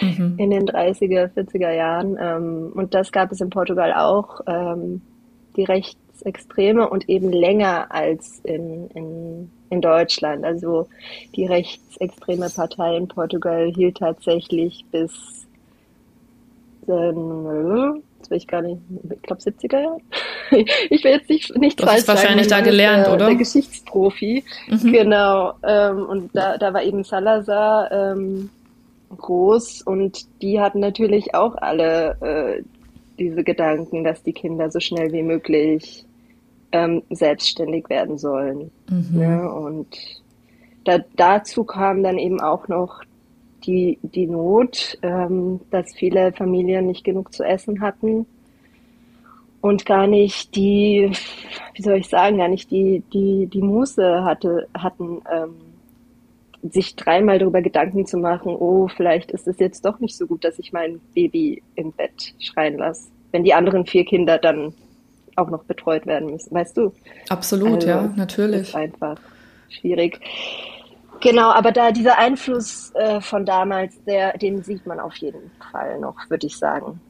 [0.00, 0.34] mhm.
[0.38, 2.16] in den 30er, 40er Jahren.
[2.20, 5.02] Ähm, und das gab es in Portugal auch, ähm,
[5.56, 10.44] die Rechtsextreme und eben länger als in, in, in Deutschland.
[10.44, 10.88] Also
[11.34, 15.46] die rechtsextreme Partei in Portugal hielt tatsächlich bis
[18.26, 20.00] das will ich gar nicht, ich glaube 70er Jahre.
[20.90, 23.26] Ich will jetzt nicht nicht Du hast wahrscheinlich da gelernt, der, oder?
[23.26, 24.92] Der Geschichtsprofi, mhm.
[24.92, 25.54] genau.
[25.64, 28.50] Ähm, und da, da war eben Salazar ähm,
[29.16, 32.62] groß und die hatten natürlich auch alle äh,
[33.18, 36.04] diese Gedanken, dass die Kinder so schnell wie möglich
[36.70, 38.70] ähm, selbstständig werden sollen.
[38.88, 39.20] Mhm.
[39.20, 39.88] Ja, und
[40.84, 43.02] da, dazu kam dann eben auch noch
[43.66, 48.26] die, die Not, ähm, dass viele Familien nicht genug zu essen hatten
[49.60, 51.10] und gar nicht die,
[51.74, 55.54] wie soll ich sagen, gar nicht die, die, die Muße hatte, hatten, ähm,
[56.62, 60.44] sich dreimal darüber Gedanken zu machen, oh, vielleicht ist es jetzt doch nicht so gut,
[60.44, 64.74] dass ich mein Baby im Bett schreien lasse, wenn die anderen vier Kinder dann
[65.36, 66.92] auch noch betreut werden müssen, weißt du?
[67.28, 68.62] Absolut, also, ja, natürlich.
[68.62, 69.18] Ist einfach
[69.68, 70.20] schwierig.
[71.20, 75.98] Genau, aber da dieser Einfluss äh, von damals, der, den sieht man auf jeden Fall
[75.98, 77.00] noch, würde ich sagen.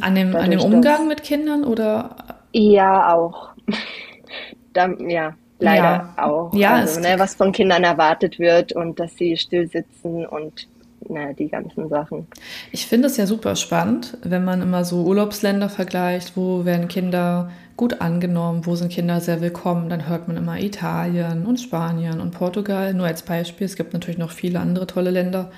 [0.00, 2.16] An dem, Dadurch, an dem Umgang mit Kindern oder?
[2.52, 3.50] Ja, auch.
[4.72, 6.24] da, ja, leider ja.
[6.24, 6.54] auch.
[6.54, 10.68] Ja, also, ne, was von Kindern erwartet wird und dass sie still sitzen und
[11.08, 12.26] na, die ganzen Sachen.
[12.72, 17.50] Ich finde es ja super spannend, wenn man immer so Urlaubsländer vergleicht, wo werden Kinder
[17.76, 22.30] gut angenommen, wo sind Kinder sehr willkommen, dann hört man immer Italien und Spanien und
[22.30, 23.66] Portugal, nur als Beispiel.
[23.66, 25.50] Es gibt natürlich noch viele andere tolle Länder.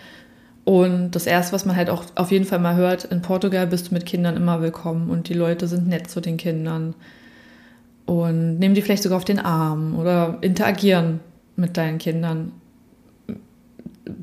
[0.64, 3.90] Und das Erste, was man halt auch auf jeden Fall mal hört, in Portugal bist
[3.90, 6.94] du mit Kindern immer willkommen und die Leute sind nett zu den Kindern
[8.04, 11.20] und nehmen die vielleicht sogar auf den Arm oder interagieren
[11.56, 12.52] mit deinen Kindern.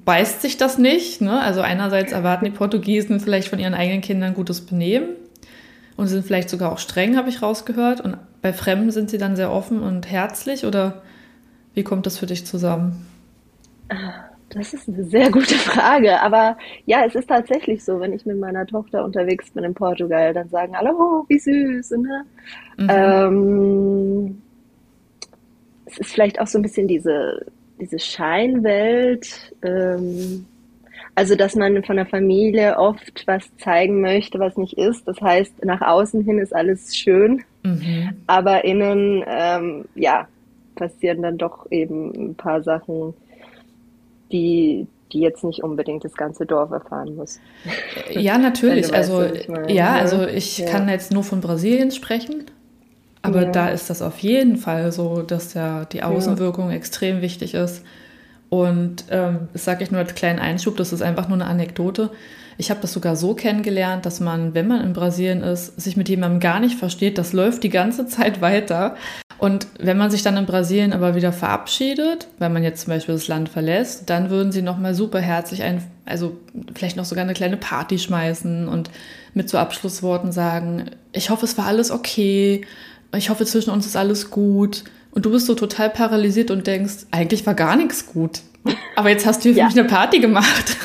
[0.03, 1.21] Beißt sich das nicht?
[1.21, 1.39] Ne?
[1.39, 5.07] Also einerseits erwarten die Portugiesen vielleicht von ihren eigenen Kindern gutes Benehmen
[5.97, 8.01] und sind vielleicht sogar auch streng, habe ich rausgehört.
[8.01, 11.01] Und bei Fremden sind sie dann sehr offen und herzlich oder
[11.73, 13.05] wie kommt das für dich zusammen?
[14.49, 16.21] Das ist eine sehr gute Frage.
[16.21, 20.33] Aber ja, es ist tatsächlich so, wenn ich mit meiner Tochter unterwegs bin in Portugal,
[20.33, 21.91] dann sagen alle, oh, wie süß.
[21.91, 22.25] Ne?
[22.77, 22.87] Mhm.
[22.89, 24.41] Ähm,
[25.85, 27.45] es ist vielleicht auch so ein bisschen diese,
[27.79, 29.53] diese Scheinwelt.
[29.61, 30.45] Ähm,
[31.15, 35.07] also, dass man von der Familie oft was zeigen möchte, was nicht ist.
[35.07, 38.09] Das heißt, nach außen hin ist alles schön, mhm.
[38.27, 40.27] aber innen, ähm, ja,
[40.75, 43.13] passieren dann doch eben ein paar Sachen,
[44.33, 47.39] die, die jetzt nicht unbedingt das ganze Dorf erfahren muss.
[48.11, 48.93] Ja, natürlich.
[48.93, 49.23] also,
[49.67, 50.67] ja, also ich ja.
[50.67, 52.43] kann jetzt nur von Brasilien sprechen.
[53.21, 53.51] Aber ja.
[53.51, 56.75] da ist das auf jeden Fall so, dass ja die Außenwirkung ja.
[56.75, 57.83] extrem wichtig ist.
[58.63, 62.11] Und ähm, das sage ich nur als kleinen Einschub, das ist einfach nur eine Anekdote.
[62.57, 66.07] Ich habe das sogar so kennengelernt, dass man, wenn man in Brasilien ist, sich mit
[66.07, 67.17] jemandem gar nicht versteht.
[67.17, 68.95] Das läuft die ganze Zeit weiter.
[69.37, 73.15] Und wenn man sich dann in Brasilien aber wieder verabschiedet, weil man jetzt zum Beispiel
[73.15, 76.37] das Land verlässt, dann würden sie nochmal super herzlich ein, also
[76.73, 78.89] vielleicht noch sogar eine kleine Party schmeißen und
[79.33, 82.65] mit so Abschlussworten sagen, ich hoffe, es war alles okay,
[83.13, 84.83] ich hoffe, zwischen uns ist alles gut.
[85.15, 88.41] Und du bist so total paralysiert und denkst, eigentlich war gar nichts gut.
[88.95, 89.65] Aber jetzt hast du für ja.
[89.65, 90.77] mich eine Party gemacht.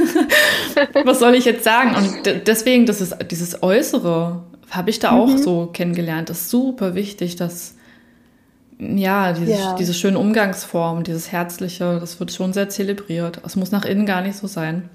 [1.04, 1.96] Was soll ich jetzt sagen?
[1.96, 5.38] Und deswegen, das ist dieses Äußere, habe ich da auch mhm.
[5.38, 6.30] so kennengelernt.
[6.30, 7.74] Das ist super wichtig, dass
[8.78, 9.74] ja, diese, ja.
[9.74, 13.40] diese schönen Umgangsformen, dieses Herzliche, das wird schon sehr zelebriert.
[13.44, 14.88] Es muss nach innen gar nicht so sein.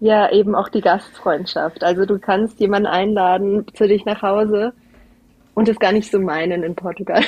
[0.00, 1.84] Ja, eben auch die Gastfreundschaft.
[1.84, 4.72] Also du kannst jemanden einladen zu dich nach Hause
[5.54, 7.22] und es gar nicht so meinen in Portugal.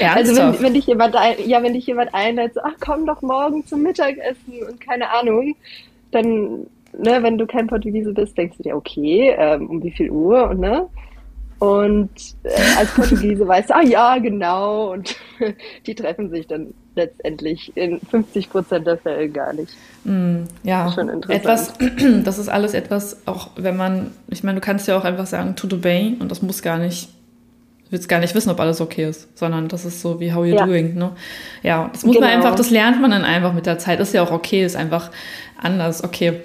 [0.00, 0.16] Ernsthaft?
[0.16, 3.20] Also wenn, wenn dich jemand ein, ja, wenn dich jemand einlädt, so, ach komm doch
[3.22, 5.54] morgen zum Mittagessen und keine Ahnung,
[6.10, 6.66] dann,
[6.98, 10.48] ne, wenn du kein Portugiese bist, denkst du dir, okay, ähm, um wie viel Uhr
[10.50, 10.88] und ne?
[11.58, 12.10] Und
[12.42, 14.92] äh, als Portugiese weißt du, ah ja, genau.
[14.92, 15.14] Und
[15.86, 19.72] die treffen sich dann letztendlich in 50 Prozent der Fälle gar nicht.
[20.04, 21.80] Mm, ja, schon interessant.
[21.80, 25.26] Etwas, das ist alles etwas, auch wenn man, ich meine, du kannst ja auch einfach
[25.26, 27.10] sagen, tudo bem und das muss gar nicht
[27.92, 30.56] willst gar nicht wissen, ob alles okay ist, sondern das ist so wie how you
[30.56, 30.66] ja.
[30.66, 31.12] doing, ne?
[31.62, 32.26] Ja, das muss genau.
[32.26, 34.00] man einfach, das lernt man dann einfach mit der Zeit.
[34.00, 35.10] Ist ja auch okay, ist einfach
[35.58, 36.40] anders, okay.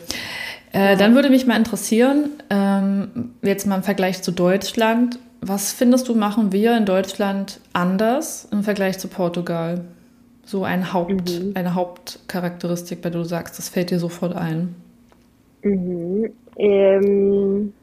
[0.74, 6.08] Äh, dann würde mich mal interessieren, ähm, jetzt mal im Vergleich zu Deutschland, was findest
[6.10, 9.86] du, machen wir in Deutschland anders im Vergleich zu Portugal?
[10.44, 11.52] So ein Haupt, mhm.
[11.56, 14.76] eine Hauptcharakteristik, bei der du sagst, das fällt dir sofort ein.
[15.64, 16.32] Mhm.
[16.58, 17.74] Ähm,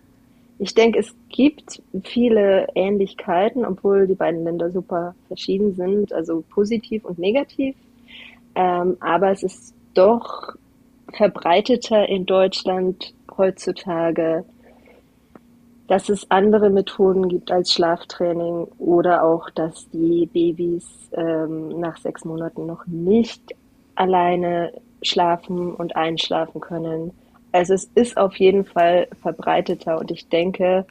[0.65, 7.05] ich denke, es gibt viele Ähnlichkeiten, obwohl die beiden Länder super verschieden sind, also positiv
[7.05, 7.77] und negativ.
[8.55, 10.55] Ähm, aber es ist doch
[11.13, 14.47] verbreiteter in Deutschland heutzutage,
[15.87, 22.25] dass es andere Methoden gibt als Schlaftraining oder auch, dass die Babys ähm, nach sechs
[22.25, 23.55] Monaten noch nicht
[23.97, 24.73] alleine
[25.03, 27.13] schlafen und einschlafen können
[27.55, 30.85] also es ist auf jeden Fall verbreiteter und ich denke,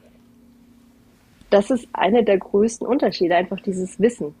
[1.50, 4.34] das ist einer der größten Unterschiede, einfach dieses Wissen.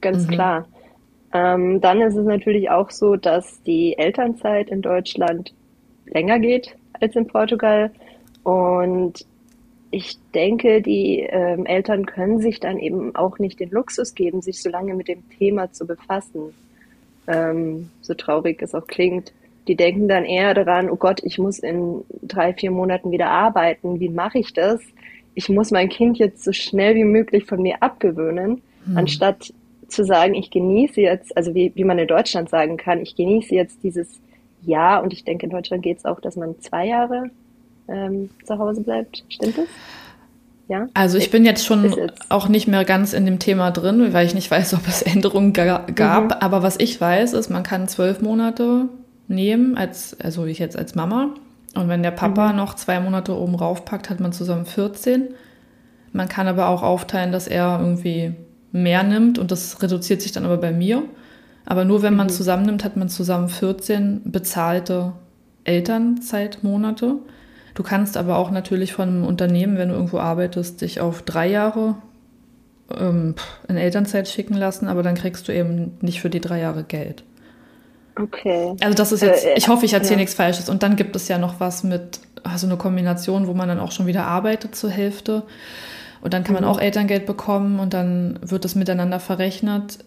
[0.00, 0.30] Ganz mhm.
[0.30, 0.68] klar.
[1.32, 5.52] Ähm, dann ist es natürlich auch so, dass die Elternzeit in Deutschland
[6.06, 7.90] länger geht als in Portugal.
[8.44, 9.26] Und
[9.90, 14.62] ich denke, die ähm, Eltern können sich dann eben auch nicht den Luxus geben, sich
[14.62, 16.54] so lange mit dem Thema zu befassen.
[17.26, 19.32] Ähm, so traurig es auch klingt.
[19.68, 24.00] Die denken dann eher daran, oh Gott, ich muss in drei, vier Monaten wieder arbeiten.
[24.00, 24.80] Wie mache ich das?
[25.34, 28.96] Ich muss mein Kind jetzt so schnell wie möglich von mir abgewöhnen, hm.
[28.96, 29.52] anstatt
[29.88, 33.54] zu sagen, ich genieße jetzt, also wie, wie man in Deutschland sagen kann, ich genieße
[33.54, 34.20] jetzt dieses
[34.62, 37.30] Jahr und ich denke, in Deutschland geht es auch, dass man zwei Jahre
[37.88, 39.24] ähm, zu Hause bleibt.
[39.28, 39.66] Stimmt das?
[40.68, 40.88] Ja?
[40.94, 44.34] Also ich bin jetzt schon auch nicht mehr ganz in dem Thema drin, weil ich
[44.34, 46.24] nicht weiß, ob es Änderungen ga gab.
[46.24, 46.32] Mhm.
[46.40, 48.88] Aber was ich weiß, ist, man kann zwölf Monate
[49.28, 51.34] nehmen, als, also ich jetzt als Mama.
[51.74, 52.56] Und wenn der Papa mhm.
[52.56, 55.28] noch zwei Monate oben raufpackt, hat man zusammen 14.
[56.12, 58.34] Man kann aber auch aufteilen, dass er irgendwie
[58.72, 61.02] mehr nimmt und das reduziert sich dann aber bei mir.
[61.64, 62.32] Aber nur wenn man mhm.
[62.32, 65.12] zusammennimmt, hat man zusammen 14 bezahlte
[65.64, 67.16] Elternzeitmonate.
[67.74, 71.48] Du kannst aber auch natürlich von einem Unternehmen, wenn du irgendwo arbeitest, dich auf drei
[71.48, 71.96] Jahre
[72.98, 73.34] ähm,
[73.68, 77.24] in Elternzeit schicken lassen, aber dann kriegst du eben nicht für die drei Jahre Geld.
[78.14, 78.74] Okay.
[78.80, 80.20] Also das ist jetzt, äh, ich hoffe, ich erzähle ja.
[80.20, 80.68] nichts Falsches.
[80.68, 83.92] Und dann gibt es ja noch was mit, also eine Kombination, wo man dann auch
[83.92, 85.44] schon wieder arbeitet zur Hälfte.
[86.20, 86.70] Und dann kann man mhm.
[86.70, 89.98] auch Elterngeld bekommen und dann wird das miteinander verrechnet.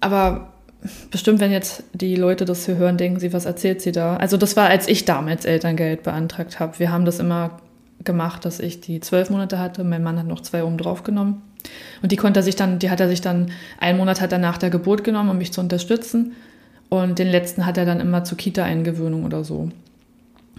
[0.00, 0.52] Aber
[1.10, 4.16] bestimmt, wenn jetzt die Leute das hier hören, denken sie, was erzählt sie da?
[4.16, 6.78] Also das war, als ich damals Elterngeld beantragt habe.
[6.78, 7.58] Wir haben das immer
[8.04, 9.84] gemacht, dass ich die zwölf Monate hatte.
[9.84, 11.42] Mein Mann hat noch zwei oben drauf genommen.
[12.02, 14.38] Und die konnte er sich dann, die hat er sich dann, einen Monat hat er
[14.38, 16.32] nach der Geburt genommen, um mich zu unterstützen.
[16.92, 19.70] Und den letzten hat er dann immer zur Kita-Eingewöhnung oder so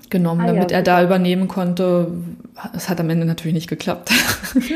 [0.10, 2.08] genommen, ah, damit ja, er da übernehmen konnte.
[2.76, 4.10] Es hat am Ende natürlich nicht geklappt.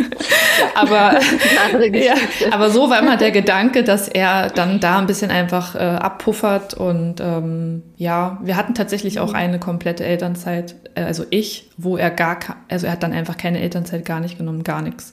[0.76, 1.20] aber,
[1.94, 2.14] ja,
[2.52, 6.76] aber so war immer der Gedanke, dass er dann da ein bisschen einfach äh, abpuffert.
[6.76, 9.38] Und ähm, ja, wir hatten tatsächlich auch mhm.
[9.38, 12.38] eine komplette Elternzeit, äh, also ich, wo er gar,
[12.70, 15.12] also er hat dann einfach keine Elternzeit gar nicht genommen, gar nichts.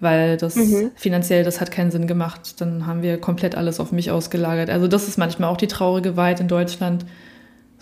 [0.00, 0.90] Weil das mhm.
[0.96, 2.60] finanziell, das hat keinen Sinn gemacht.
[2.60, 4.70] Dann haben wir komplett alles auf mich ausgelagert.
[4.70, 7.04] Also das ist manchmal auch die traurige Wahrheit in Deutschland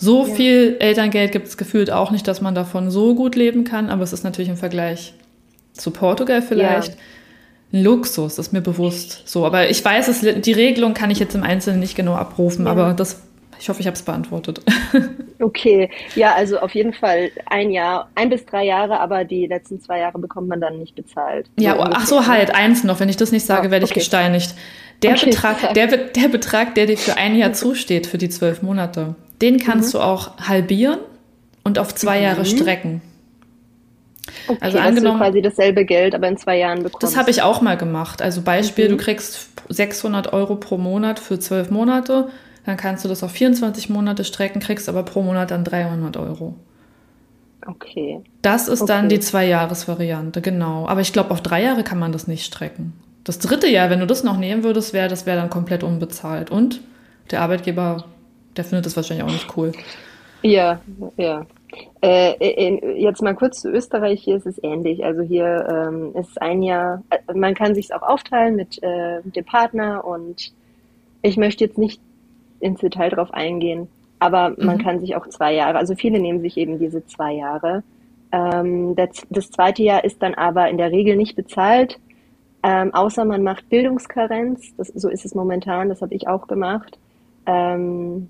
[0.02, 0.34] so ja.
[0.34, 4.02] viel Elterngeld gibt es gefühlt auch nicht, dass man davon so gut leben kann, aber
[4.02, 5.14] es ist natürlich im Vergleich
[5.74, 6.98] zu Portugal vielleicht ja.
[7.72, 9.46] ein Luxus, das ist mir bewusst so.
[9.46, 12.72] Aber ich weiß, es, die Regelung kann ich jetzt im Einzelnen nicht genau abrufen, ja.
[12.72, 13.22] aber das,
[13.62, 14.60] ich hoffe, ich habe es beantwortet.
[15.38, 19.80] Okay, ja, also auf jeden Fall ein Jahr, ein bis drei Jahre, aber die letzten
[19.80, 21.50] zwei Jahre bekommt man dann nicht bezahlt.
[21.58, 23.00] Ja, so ach so, halt, eins noch.
[23.00, 24.54] Wenn ich das nicht sage, werde ich gesteinigt.
[25.02, 28.62] Der, okay, Betrag, der, der Betrag, der dir für ein Jahr zusteht, für die zwölf
[28.62, 29.98] Monate, den kannst mhm.
[29.98, 31.00] du auch halbieren
[31.64, 32.22] und auf zwei mhm.
[32.22, 33.02] Jahre strecken.
[34.46, 37.02] Okay, also angenommen, dass du quasi dasselbe Geld, aber in zwei Jahren bekommst.
[37.02, 38.22] Das habe ich auch mal gemacht.
[38.22, 38.90] Also Beispiel, mhm.
[38.90, 42.28] du kriegst 600 Euro pro Monat für zwölf Monate,
[42.64, 46.54] dann kannst du das auf 24 Monate strecken, kriegst aber pro Monat dann 300 Euro.
[47.66, 48.20] Okay.
[48.42, 48.92] Das ist okay.
[48.92, 50.86] dann die Zwei-Jahres-Variante, genau.
[50.88, 52.92] Aber ich glaube, auf drei Jahre kann man das nicht strecken.
[53.24, 56.50] Das dritte Jahr, wenn du das noch nehmen würdest, wäre das wäre dann komplett unbezahlt.
[56.50, 56.80] Und
[57.30, 58.04] der Arbeitgeber
[58.56, 59.72] der findet das wahrscheinlich auch nicht cool.
[60.42, 60.80] Ja,
[61.16, 61.46] ja.
[62.02, 65.04] Äh, jetzt mal kurz zu Österreich, hier ist es ähnlich.
[65.04, 69.36] Also hier ähm, ist ein Jahr, äh, man kann sich auch aufteilen mit, äh, mit
[69.36, 70.52] dem Partner und
[71.22, 72.00] ich möchte jetzt nicht
[72.62, 74.64] ins Detail drauf eingehen, aber mhm.
[74.64, 77.82] man kann sich auch zwei Jahre, also viele nehmen sich eben diese zwei Jahre.
[78.30, 81.98] Ähm, das, das zweite Jahr ist dann aber in der Regel nicht bezahlt,
[82.62, 84.74] ähm, außer man macht Bildungskarenz.
[84.76, 86.98] Das, so ist es momentan, das habe ich auch gemacht.
[87.46, 88.28] Ähm,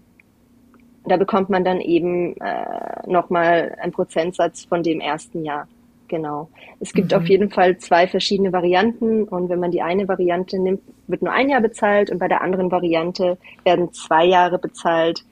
[1.05, 5.69] da bekommt man dann eben äh, nochmal einen Prozentsatz von dem ersten Jahr.
[6.13, 6.51] Genau.
[6.79, 7.17] Es gibt mhm.
[7.17, 11.33] auf jeden Fall zwei verschiedene Varianten und wenn man die eine Variante nimmt, wird nur
[11.33, 15.25] ein Jahr bezahlt und bei der anderen Variante werden zwei Jahre bezahlt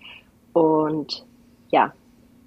[0.55, 1.27] und
[1.69, 1.93] ja,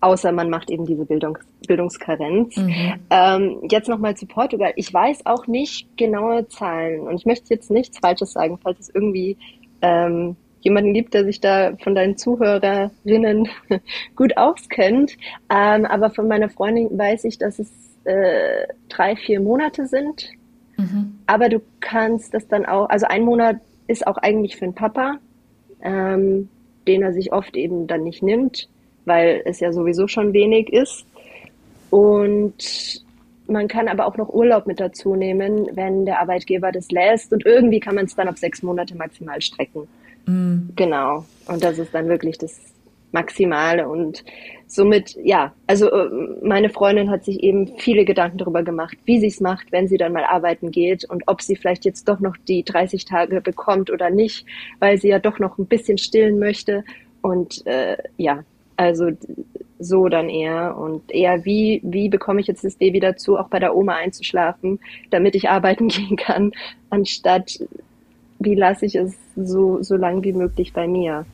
[0.01, 2.57] außer man macht eben diese Bildungs Bildungskarenz.
[2.57, 2.93] Mhm.
[3.11, 4.73] Ähm, jetzt nochmal zu Portugal.
[4.77, 8.89] Ich weiß auch nicht genaue Zahlen und ich möchte jetzt nichts Falsches sagen, falls es
[8.89, 9.37] irgendwie
[9.83, 13.47] ähm, jemanden gibt, der sich da von deinen Zuhörerinnen
[14.15, 15.17] gut auskennt.
[15.51, 20.29] Ähm, aber von meiner Freundin weiß ich, dass es äh, drei, vier Monate sind.
[20.77, 21.19] Mhm.
[21.25, 25.17] Aber du kannst das dann auch, also ein Monat ist auch eigentlich für den Papa,
[25.81, 26.49] ähm,
[26.87, 28.69] den er sich oft eben dann nicht nimmt,
[29.05, 31.05] weil es ja sowieso schon wenig ist.
[31.89, 33.03] Und
[33.47, 37.33] man kann aber auch noch Urlaub mit dazu nehmen, wenn der Arbeitgeber das lässt.
[37.33, 39.87] Und irgendwie kann man es dann auf sechs Monate maximal strecken.
[40.25, 40.69] Mhm.
[40.75, 41.25] Genau.
[41.47, 42.72] Und das ist dann wirklich das
[43.13, 43.87] Maximale.
[43.87, 44.23] Und
[44.67, 46.09] somit, ja, also äh,
[46.41, 49.97] meine Freundin hat sich eben viele Gedanken darüber gemacht, wie sie es macht, wenn sie
[49.97, 53.89] dann mal arbeiten geht und ob sie vielleicht jetzt doch noch die 30 Tage bekommt
[53.91, 54.45] oder nicht,
[54.79, 56.83] weil sie ja doch noch ein bisschen stillen möchte.
[57.21, 58.43] Und äh, ja,
[58.75, 59.11] also
[59.79, 63.59] so dann eher und eher wie, wie bekomme ich jetzt das Baby dazu, auch bei
[63.59, 66.51] der Oma einzuschlafen, damit ich arbeiten gehen kann,
[66.89, 67.59] anstatt
[68.39, 71.25] wie lasse ich es so, so lang wie möglich bei mir.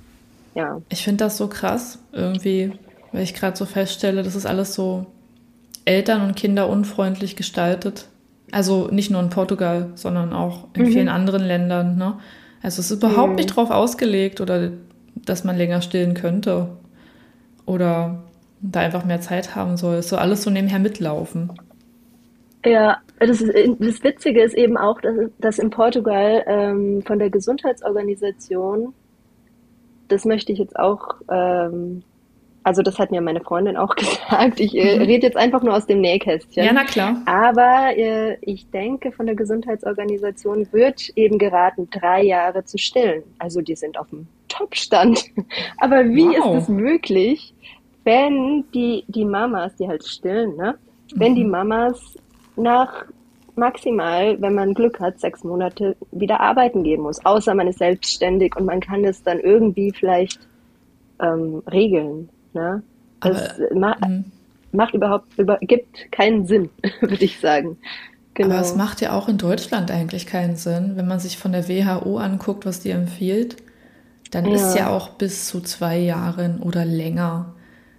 [0.59, 0.81] Ja.
[0.89, 2.73] Ich finde das so krass, irgendwie,
[3.13, 5.05] weil ich gerade so feststelle, das ist alles so
[5.85, 8.09] eltern- und kinderunfreundlich gestaltet.
[8.51, 10.87] Also nicht nur in Portugal, sondern auch in mhm.
[10.87, 11.97] vielen anderen Ländern.
[11.97, 12.19] Ne?
[12.61, 13.35] Also es ist überhaupt mhm.
[13.35, 14.71] nicht drauf ausgelegt oder
[15.15, 16.67] dass man länger stillen könnte
[17.65, 18.23] oder
[18.59, 19.95] da einfach mehr Zeit haben soll.
[19.95, 21.53] Es soll alles so nebenher mitlaufen.
[22.65, 27.29] Ja, das, ist, das Witzige ist eben auch, dass, dass in Portugal ähm, von der
[27.29, 28.93] Gesundheitsorganisation,
[30.09, 32.03] das möchte ich jetzt auch ähm,
[32.63, 34.59] also das hat mir meine Freundin auch gesagt.
[34.59, 35.01] Ich äh, mhm.
[35.03, 36.63] rede jetzt einfach nur aus dem Nähkästchen.
[36.63, 37.21] Ja, na klar.
[37.25, 43.23] Aber äh, ich denke, von der Gesundheitsorganisation wird eben geraten, drei Jahre zu stillen.
[43.39, 45.25] Also die sind auf dem Top-Stand.
[45.77, 46.57] Aber wie wow.
[46.57, 47.53] ist es möglich,
[48.03, 50.77] wenn die, die Mamas, die halt stillen, ne?
[51.15, 51.37] wenn mhm.
[51.37, 52.17] die Mamas
[52.55, 53.05] nach
[53.59, 57.23] maximal, wenn man Glück hat, sechs Monate wieder arbeiten gehen muss.
[57.25, 60.39] Außer man ist selbstständig und man kann es dann irgendwie vielleicht
[61.21, 62.29] ähm, regeln.
[62.53, 62.81] Ne?
[63.21, 64.25] Das Aber, ma hm.
[64.71, 66.69] macht überhaupt, über, gibt keinen Sinn,
[67.01, 67.77] würde ich sagen.
[68.33, 68.55] Genau.
[68.55, 71.67] Aber es macht ja auch in Deutschland eigentlich keinen Sinn, wenn man sich von der
[71.67, 73.57] WHO anguckt, was die empfiehlt.
[74.31, 74.53] Dann ja.
[74.53, 77.53] ist ja auch bis zu zwei Jahren oder länger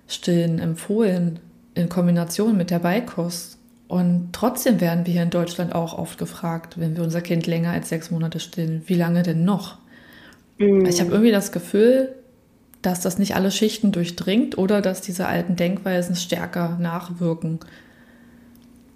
[0.07, 1.41] Stillen empfohlen
[1.75, 3.60] in Kombination mit der Beikost.
[3.91, 7.73] Und trotzdem werden wir hier in Deutschland auch oft gefragt, wenn wir unser Kind länger
[7.73, 9.79] als sechs Monate stillen, wie lange denn noch?
[10.59, 10.87] Mhm.
[10.87, 12.15] Ich habe irgendwie das Gefühl,
[12.83, 17.59] dass das nicht alle Schichten durchdringt oder dass diese alten Denkweisen stärker nachwirken.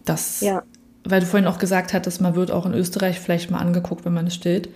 [0.05, 0.62] Das, ja.
[1.03, 4.14] weil du vorhin auch gesagt hattest, man wird auch in Österreich vielleicht mal angeguckt, wenn
[4.14, 4.68] man stillt.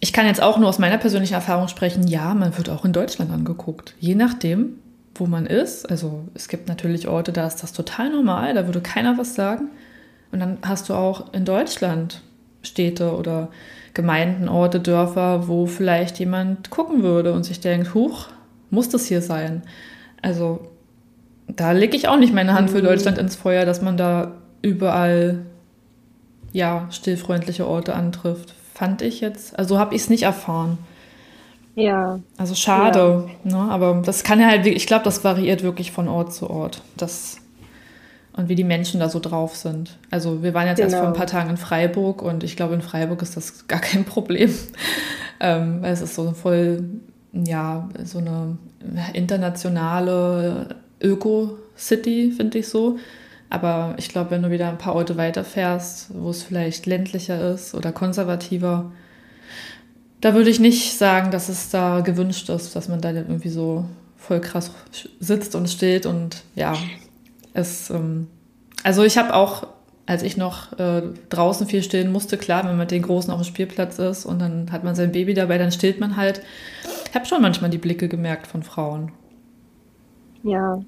[0.00, 2.94] Ich kann jetzt auch nur aus meiner persönlichen Erfahrung sprechen, ja, man wird auch in
[2.94, 3.96] Deutschland angeguckt.
[4.00, 4.78] Je nachdem,
[5.14, 5.88] wo man ist.
[5.90, 9.68] Also es gibt natürlich Orte, da ist das total normal, da würde keiner was sagen.
[10.32, 12.22] Und dann hast du auch in Deutschland
[12.62, 13.48] Städte oder
[13.92, 18.28] Gemeinden, Orte, Dörfer, wo vielleicht jemand gucken würde und sich denkt, huch,
[18.70, 19.62] muss das hier sein?
[20.20, 20.68] Also
[21.46, 22.86] da lege ich auch nicht meine Hand für mhm.
[22.86, 25.44] Deutschland ins Feuer, dass man da überall
[26.52, 28.54] ja stillfreundliche Orte antrifft.
[28.74, 30.78] Fand ich jetzt, also habe ich es nicht erfahren.
[31.74, 32.20] Ja.
[32.36, 33.50] Also schade, ja.
[33.50, 33.70] Ne?
[33.70, 36.82] aber das kann ja halt, ich glaube, das variiert wirklich von Ort zu Ort.
[36.96, 37.38] Das
[38.36, 39.96] und wie die Menschen da so drauf sind.
[40.10, 40.86] Also wir waren jetzt genau.
[40.86, 41.18] erst vor ein genau.
[41.18, 44.52] paar Tagen in Freiburg und ich glaube, in Freiburg ist das gar kein Problem,
[45.40, 46.84] ähm, weil es ist so voll,
[47.32, 48.58] ja, so eine
[49.12, 52.98] internationale Öko-City, finde ich so.
[53.50, 57.74] Aber ich glaube, wenn du wieder ein paar Orte weiterfährst, wo es vielleicht ländlicher ist
[57.74, 58.90] oder konservativer,
[60.24, 63.84] da würde ich nicht sagen, dass es da gewünscht ist, dass man da irgendwie so
[64.16, 64.70] voll krass
[65.20, 66.74] sitzt und steht und ja,
[67.52, 68.28] es, ähm,
[68.84, 69.66] also ich habe auch,
[70.06, 73.44] als ich noch äh, draußen viel stillen musste, klar, wenn man den Großen auf dem
[73.44, 76.40] Spielplatz ist und dann hat man sein Baby dabei, dann stillt man halt.
[77.10, 79.12] Ich habe schon manchmal die Blicke gemerkt von Frauen.
[80.42, 80.80] Ja.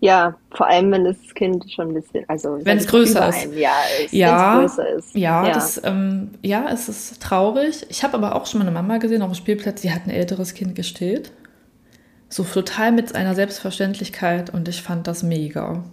[0.00, 3.54] Ja, vor allem, wenn das Kind schon ein bisschen, also wenn es größer ist.
[3.54, 5.14] Ja, ist, ja, größer ist.
[5.14, 5.52] Ja, ja.
[5.52, 7.86] Das, ähm, ja, es ist traurig.
[7.88, 10.10] Ich habe aber auch schon mal eine Mama gesehen auf dem Spielplatz, die hat ein
[10.10, 11.32] älteres Kind gestillt.
[12.28, 15.84] So total mit einer Selbstverständlichkeit und ich fand das mega.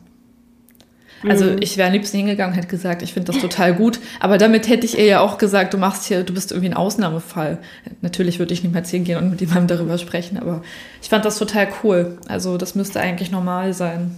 [1.28, 1.58] Also mhm.
[1.62, 4.00] ich wäre am liebsten hingegangen und hätte gesagt, ich finde das total gut.
[4.20, 6.78] Aber damit hätte ich ihr ja auch gesagt, du machst hier, du bist irgendwie ein
[6.78, 7.60] Ausnahmefall.
[8.02, 10.62] Natürlich würde ich niemals hingehen und mit jemandem darüber sprechen, aber
[11.02, 12.18] ich fand das total cool.
[12.28, 14.16] Also das müsste eigentlich normal sein.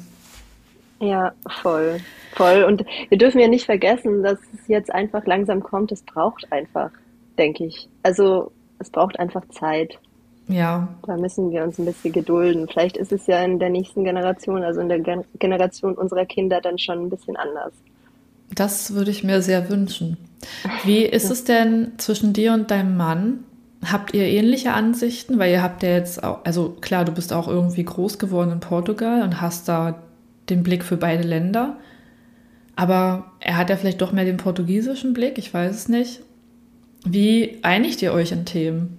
[1.00, 2.00] Ja, voll.
[2.34, 2.64] Voll.
[2.64, 5.92] Und wir dürfen ja nicht vergessen, dass es jetzt einfach langsam kommt.
[5.92, 6.92] Es braucht einfach,
[7.38, 7.90] denke ich.
[8.04, 10.00] Also es braucht einfach Zeit.
[10.48, 10.88] Ja.
[11.06, 12.68] Da müssen wir uns ein bisschen gedulden.
[12.72, 16.62] Vielleicht ist es ja in der nächsten Generation, also in der Gen Generation unserer Kinder,
[16.62, 17.74] dann schon ein bisschen anders.
[18.56, 20.18] Das würde ich mir sehr wünschen.
[20.84, 23.44] Wie ist es denn zwischen dir und deinem Mann?
[23.86, 25.38] Habt ihr ähnliche Ansichten?
[25.38, 28.60] Weil ihr habt ja jetzt auch, also klar, du bist auch irgendwie groß geworden in
[28.60, 30.02] Portugal und hast da
[30.50, 31.76] den Blick für beide Länder.
[32.76, 36.22] Aber er hat ja vielleicht doch mehr den portugiesischen Blick, ich weiß es nicht.
[37.06, 38.97] Wie einigt ihr euch in Themen?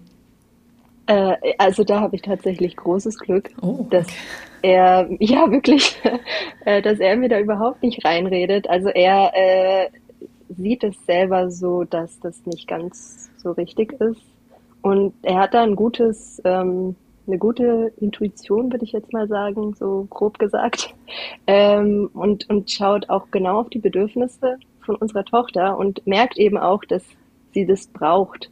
[1.09, 3.87] Äh, also da habe ich tatsächlich großes Glück, oh, okay.
[3.91, 4.07] dass
[4.63, 6.01] er, ja wirklich,
[6.65, 8.69] äh, dass er mir da überhaupt nicht reinredet.
[8.69, 9.89] Also er äh,
[10.51, 14.21] sieht es selber so, dass das nicht ganz so richtig ist.
[14.83, 16.95] Und er hat da ein gutes, ähm,
[17.27, 20.95] eine gute Intuition, würde ich jetzt mal sagen, so grob gesagt.
[21.47, 26.59] Ähm, und, und schaut auch genau auf die Bedürfnisse von unserer Tochter und merkt eben
[26.59, 27.03] auch, dass
[27.55, 28.51] sie das braucht.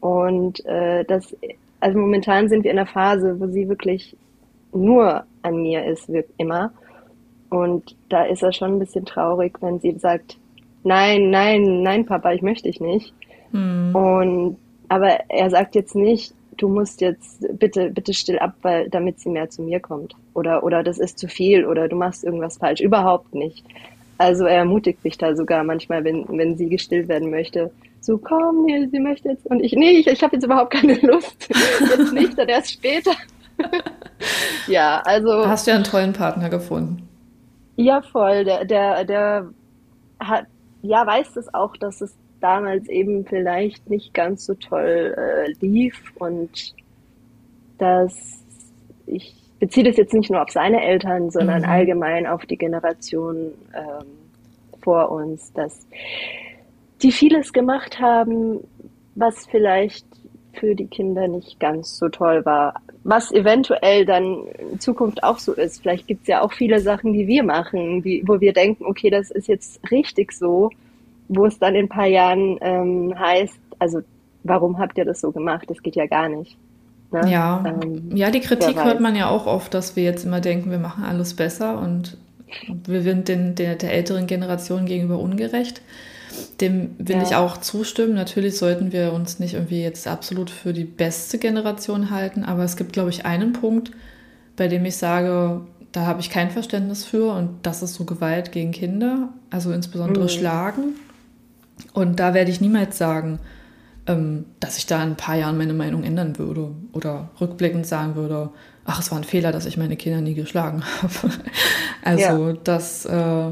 [0.00, 1.36] Und äh, dass
[1.82, 4.16] also momentan sind wir in einer Phase, wo sie wirklich
[4.72, 6.08] nur an mir ist,
[6.38, 6.72] immer.
[7.50, 10.38] Und da ist er schon ein bisschen traurig, wenn sie sagt,
[10.84, 13.12] nein, nein, nein, Papa, ich möchte dich nicht.
[13.50, 13.94] Hm.
[13.96, 14.56] Und,
[14.88, 19.30] aber er sagt jetzt nicht, du musst jetzt bitte, bitte still ab, weil, damit sie
[19.30, 20.14] mehr zu mir kommt.
[20.34, 22.80] Oder, oder das ist zu viel oder du machst irgendwas falsch.
[22.80, 23.64] Überhaupt nicht.
[24.18, 27.72] Also er ermutigt mich da sogar manchmal, wenn, wenn sie gestillt werden möchte
[28.02, 29.46] so, komm, nee, sie möchte jetzt.
[29.46, 31.48] Und ich, nee, ich, ich habe jetzt überhaupt keine Lust.
[31.80, 33.12] Jetzt nicht, dann erst später.
[34.66, 35.46] ja, also.
[35.46, 37.08] Hast du ja einen tollen Partner gefunden.
[37.76, 38.44] Ja, voll.
[38.44, 39.48] Der, der, der
[40.18, 40.46] hat,
[40.82, 46.12] ja, weiß das auch, dass es damals eben vielleicht nicht ganz so toll äh, lief
[46.16, 46.74] und
[47.78, 48.42] dass
[49.06, 51.68] ich beziehe das jetzt nicht nur auf seine Eltern, sondern mhm.
[51.68, 54.06] allgemein auf die Generation ähm,
[54.82, 55.86] vor uns, dass
[57.02, 58.60] die vieles gemacht haben,
[59.14, 60.06] was vielleicht
[60.54, 62.74] für die Kinder nicht ganz so toll war.
[63.04, 65.80] Was eventuell dann in Zukunft auch so ist.
[65.80, 69.10] Vielleicht gibt es ja auch viele Sachen, die wir machen, die, wo wir denken, okay,
[69.10, 70.70] das ist jetzt richtig so,
[71.28, 74.02] wo es dann in ein paar Jahren ähm, heißt, also
[74.44, 75.64] warum habt ihr das so gemacht?
[75.68, 76.56] Das geht ja gar nicht.
[77.10, 77.30] Ne?
[77.30, 77.64] Ja.
[77.66, 80.78] Ähm, ja, die Kritik hört man ja auch oft, dass wir jetzt immer denken, wir
[80.78, 82.16] machen alles besser und
[82.86, 85.80] wir sind den, der, der älteren Generation gegenüber ungerecht.
[86.60, 87.22] Dem will ja.
[87.22, 88.14] ich auch zustimmen.
[88.14, 92.76] Natürlich sollten wir uns nicht irgendwie jetzt absolut für die beste Generation halten, aber es
[92.76, 93.90] gibt, glaube ich, einen Punkt,
[94.56, 95.62] bei dem ich sage,
[95.92, 100.24] da habe ich kein Verständnis für und das ist so Gewalt gegen Kinder, also insbesondere
[100.24, 100.28] mhm.
[100.28, 100.82] Schlagen.
[101.92, 103.38] Und da werde ich niemals sagen,
[104.06, 108.16] ähm, dass ich da in ein paar Jahren meine Meinung ändern würde oder rückblickend sagen
[108.16, 108.50] würde,
[108.84, 111.34] ach, es war ein Fehler, dass ich meine Kinder nie geschlagen habe.
[112.02, 112.52] also ja.
[112.64, 113.50] das, äh,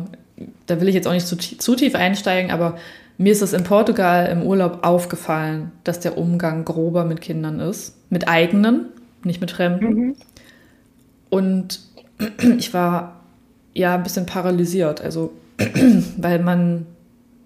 [0.66, 2.76] da will ich jetzt auch nicht zu, zu tief einsteigen, aber
[3.18, 7.96] mir ist es in Portugal im Urlaub aufgefallen, dass der Umgang grober mit Kindern ist.
[8.08, 8.86] Mit eigenen,
[9.24, 9.94] nicht mit Fremden.
[9.94, 10.16] Mhm.
[11.28, 11.80] Und
[12.58, 13.20] ich war
[13.74, 15.02] ja ein bisschen paralysiert.
[15.02, 15.32] Also,
[16.16, 16.86] weil man,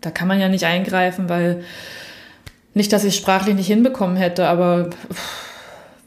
[0.01, 1.65] da kann man ja nicht eingreifen, weil
[2.75, 4.91] nicht, dass ich es sprachlich nicht hinbekommen hätte, aber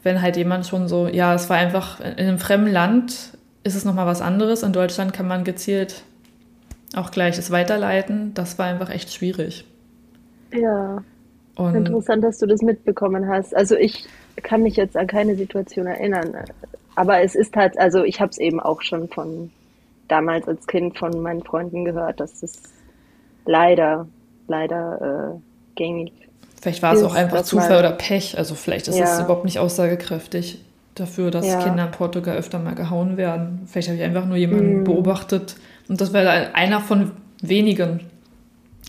[0.02, 3.32] wenn halt jemand schon so, ja, es war einfach in einem fremden Land
[3.64, 4.62] ist es nochmal was anderes.
[4.62, 6.02] In Deutschland kann man gezielt
[6.94, 9.64] auch gleich es weiterleiten, das war einfach echt schwierig.
[10.52, 11.02] Ja.
[11.56, 13.54] Und Interessant, dass du das mitbekommen hast.
[13.54, 14.06] Also ich
[14.42, 16.32] kann mich jetzt an keine Situation erinnern.
[16.94, 19.50] Aber es ist halt, also ich habe es eben auch schon von
[20.06, 22.62] damals als Kind von meinen Freunden gehört, dass es
[23.44, 24.06] leider,
[24.46, 26.12] leider äh, gängig
[26.60, 28.36] Vielleicht war es auch einfach Zufall oder Pech.
[28.36, 29.04] Also vielleicht ist ja.
[29.04, 30.64] es überhaupt nicht aussagekräftig
[30.94, 31.62] dafür, dass ja.
[31.62, 33.60] Kinder in Portugal öfter mal gehauen werden.
[33.66, 34.84] Vielleicht habe ich einfach nur jemanden mhm.
[34.84, 35.56] beobachtet,
[35.88, 38.00] und das wäre einer von wenigen.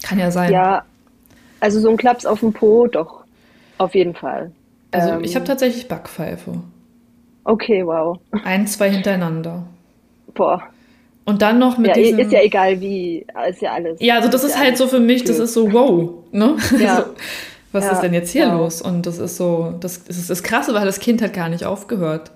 [0.04, 0.52] Kann ja sein.
[0.52, 0.84] Ja,
[1.60, 3.24] also so ein Klaps auf dem Po, doch.
[3.78, 4.52] Auf jeden Fall.
[4.92, 6.62] Also ähm, ich habe tatsächlich Backpfeife.
[7.44, 8.20] Okay, wow.
[8.44, 9.64] Ein, zwei hintereinander.
[10.34, 10.64] Boah.
[11.26, 12.20] Und dann noch mit ja, diesem...
[12.20, 14.00] Ist ja egal wie, ist ja alles.
[14.02, 16.58] Ja, also das ist, ist halt so für mich, das ist so wow, ne?
[16.80, 17.06] Ja.
[17.72, 18.62] was ja, ist denn jetzt hier wow.
[18.62, 18.82] los?
[18.82, 21.66] Und das ist so, das, das ist das Krasse, weil das Kind hat gar nicht
[21.66, 22.32] aufgehört.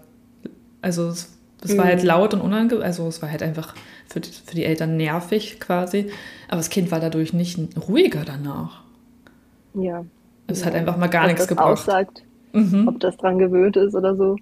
[0.81, 1.77] Also es, es mhm.
[1.77, 3.75] war halt laut und unangenehm, also es war halt einfach
[4.07, 6.11] für die, für die Eltern nervig quasi.
[6.47, 8.81] Aber das Kind war dadurch nicht ruhiger danach.
[9.73, 10.05] Ja.
[10.47, 10.67] Es ja.
[10.67, 11.71] hat einfach mal gar ob nichts das gebracht.
[11.71, 12.87] Aussagt, mhm.
[12.87, 14.35] Ob das dran gewöhnt ist oder so.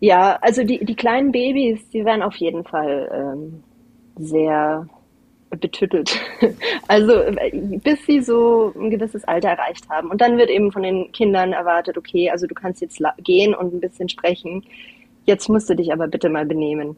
[0.00, 3.62] Ja, also die, die kleinen Babys, die werden auf jeden Fall ähm,
[4.16, 4.86] sehr
[5.50, 6.18] betüttelt.
[6.90, 7.12] Also
[7.82, 10.10] bis sie so ein gewisses Alter erreicht haben.
[10.10, 13.74] Und dann wird eben von den Kindern erwartet, okay, also du kannst jetzt gehen und
[13.74, 14.64] ein bisschen sprechen.
[15.28, 16.96] Jetzt musst du dich aber bitte mal benehmen.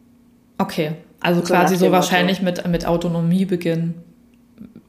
[0.56, 4.04] Okay, also so quasi so wahrscheinlich mit, mit Autonomie beginnen.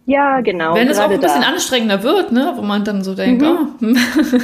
[0.05, 0.75] Ja, genau.
[0.75, 1.47] Wenn es auch ein bisschen da.
[1.47, 3.97] anstrengender wird, ne, wo man dann so denkt, mhm.
[3.97, 4.37] oh.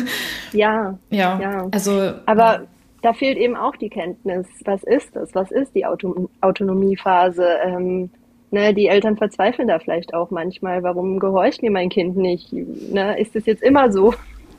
[0.57, 1.67] ja, ja, ja.
[1.69, 2.61] Also, aber
[3.03, 4.47] da fehlt eben auch die Kenntnis.
[4.65, 5.35] Was ist das?
[5.35, 7.45] Was ist die Auto Autonomiephase?
[7.65, 8.09] Ähm,
[8.49, 10.81] ne, die Eltern verzweifeln da vielleicht auch manchmal.
[10.81, 12.51] Warum gehorcht mir mein Kind nicht?
[12.51, 14.15] Ne, ist es jetzt immer so?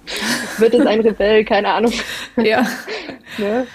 [0.59, 1.45] Wird es ein Rebell?
[1.45, 1.93] Keine Ahnung.
[2.37, 2.65] Ja.
[3.39, 3.67] ne?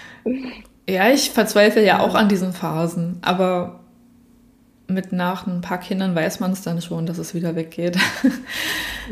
[0.89, 3.79] Ja, ich verzweifle ja auch an diesen Phasen, aber
[4.87, 7.97] mit nach ein paar Kindern weiß man es dann schon, dass es wieder weggeht.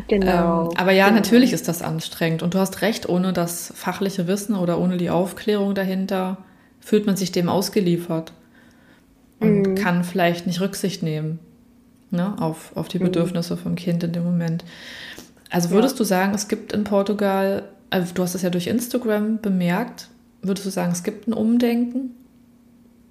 [0.08, 0.70] Genau.
[0.70, 1.18] ähm, aber ja, genau.
[1.18, 2.44] natürlich ist das anstrengend.
[2.44, 6.38] Und du hast recht, ohne das fachliche Wissen oder ohne die Aufklärung dahinter
[6.80, 8.32] fühlt man sich dem ausgeliefert
[9.42, 9.76] und mhm.
[9.76, 11.40] kann vielleicht nicht Rücksicht nehmen
[12.12, 13.06] ne, auf, auf die mhm.
[13.06, 14.64] Bedürfnisse vom Kind in dem Moment.
[15.50, 15.98] Also würdest ja.
[16.00, 20.08] du sagen, es gibt in Portugal, also du hast es ja durch Instagram bemerkt,
[20.42, 22.16] Würdest du sagen, es gibt ein Umdenken?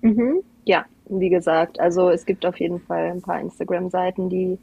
[0.02, 0.42] Mhm.
[0.64, 4.58] Ja, wie gesagt, also es gibt auf jeden Fall ein paar Instagram-Seiten, die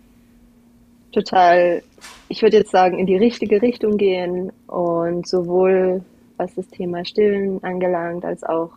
[1.11, 1.81] total,
[2.29, 6.01] ich würde jetzt sagen, in die richtige Richtung gehen und sowohl
[6.37, 8.71] was das Thema Stillen angelangt, als auch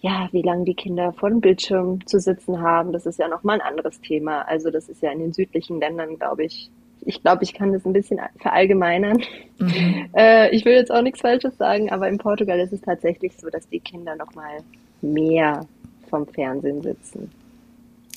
[0.00, 3.60] ja, wie lange die Kinder vor dem Bildschirm zu sitzen haben, das ist ja nochmal
[3.60, 4.42] ein anderes Thema.
[4.42, 6.70] Also das ist ja in den südlichen Ländern, glaube ich,
[7.02, 9.22] ich glaube, ich kann das ein bisschen verallgemeinern.
[9.58, 10.06] Mhm.
[10.16, 13.50] Äh, ich will jetzt auch nichts Falsches sagen, aber in Portugal ist es tatsächlich so,
[13.50, 14.58] dass die Kinder noch mal
[15.02, 15.60] mehr
[16.08, 17.30] vom Fernsehen sitzen.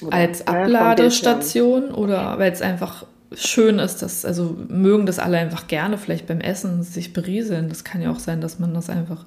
[0.06, 5.38] Oder, Als ne, Abladestation oder weil es einfach schön ist, dass, also mögen das alle
[5.38, 7.70] einfach gerne, vielleicht beim Essen sich berieseln.
[7.70, 9.26] Das kann ja auch sein, dass man das einfach.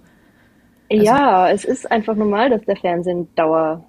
[0.90, 3.84] Also ja, es ist einfach normal, dass der Fernsehen Dauer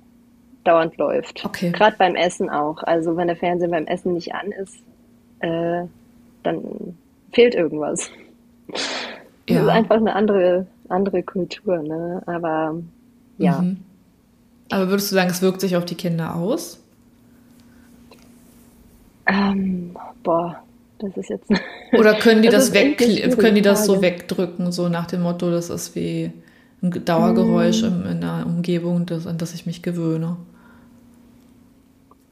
[0.64, 1.46] dauernd läuft.
[1.46, 1.72] Okay.
[1.72, 2.84] Gerade beim Essen auch.
[2.84, 4.78] Also wenn der Fernseher beim Essen nicht an ist,
[5.46, 5.88] äh,
[6.44, 6.64] dann
[7.32, 8.10] fehlt irgendwas.
[9.48, 9.58] Ja.
[9.58, 12.24] Das ist einfach eine andere, andere Kultur, ne?
[12.26, 12.76] Aber
[13.38, 13.62] ja.
[13.62, 13.78] Mhm.
[14.72, 16.80] Aber würdest du sagen, es wirkt sich auf die Kinder aus?
[19.28, 20.56] Ähm, boah,
[20.98, 21.50] das ist jetzt.
[21.94, 22.98] Oder können die das, das weg,
[23.38, 26.32] können die das so wegdrücken, so nach dem Motto, das ist wie
[26.82, 28.06] ein Dauergeräusch hm.
[28.06, 30.38] in, in einer Umgebung, das, an das ich mich gewöhne?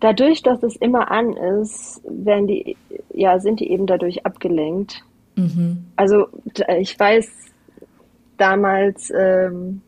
[0.04, 2.76] Dadurch, dass es immer an ist, werden die,
[3.14, 5.02] ja, sind die eben dadurch abgelenkt.
[5.38, 5.86] Mhm.
[5.96, 6.28] Also
[6.78, 7.32] ich weiß
[8.36, 9.82] damals ähm,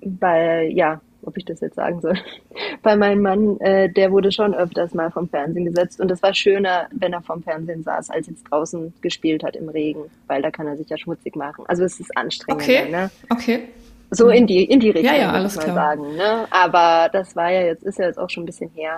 [0.00, 2.14] bei, ja, ob ich das jetzt sagen soll,
[2.82, 6.32] bei meinem Mann, äh, der wurde schon öfters mal vom Fernsehen gesetzt und es war
[6.32, 10.50] schöner, wenn er vom Fernsehen saß, als jetzt draußen gespielt hat im Regen, weil da
[10.50, 11.66] kann er sich ja schmutzig machen.
[11.68, 12.64] Also es ist anstrengender.
[12.64, 12.90] Okay.
[12.90, 13.10] Ne?
[13.28, 13.68] Okay.
[14.14, 15.96] So in die, in die Richtung, ja, ja, alles muss man klar.
[15.96, 16.16] sagen.
[16.16, 16.46] Ne?
[16.50, 18.96] Aber das war ja jetzt, ist ja jetzt auch schon ein bisschen her.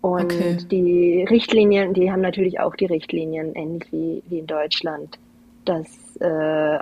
[0.00, 0.58] Und okay.
[0.70, 5.18] die Richtlinien, die haben natürlich auch die Richtlinien, ähnlich wie, wie in Deutschland,
[5.64, 6.78] dass äh,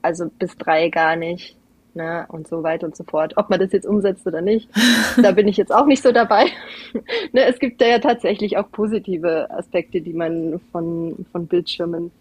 [0.00, 1.56] also bis drei gar nicht
[1.96, 3.34] ne, und so weiter und so fort.
[3.36, 4.70] Ob man das jetzt umsetzt oder nicht,
[5.22, 6.44] da bin ich jetzt auch nicht so dabei.
[7.32, 12.12] ne, es gibt ja tatsächlich auch positive Aspekte, die man von, von Bildschirmen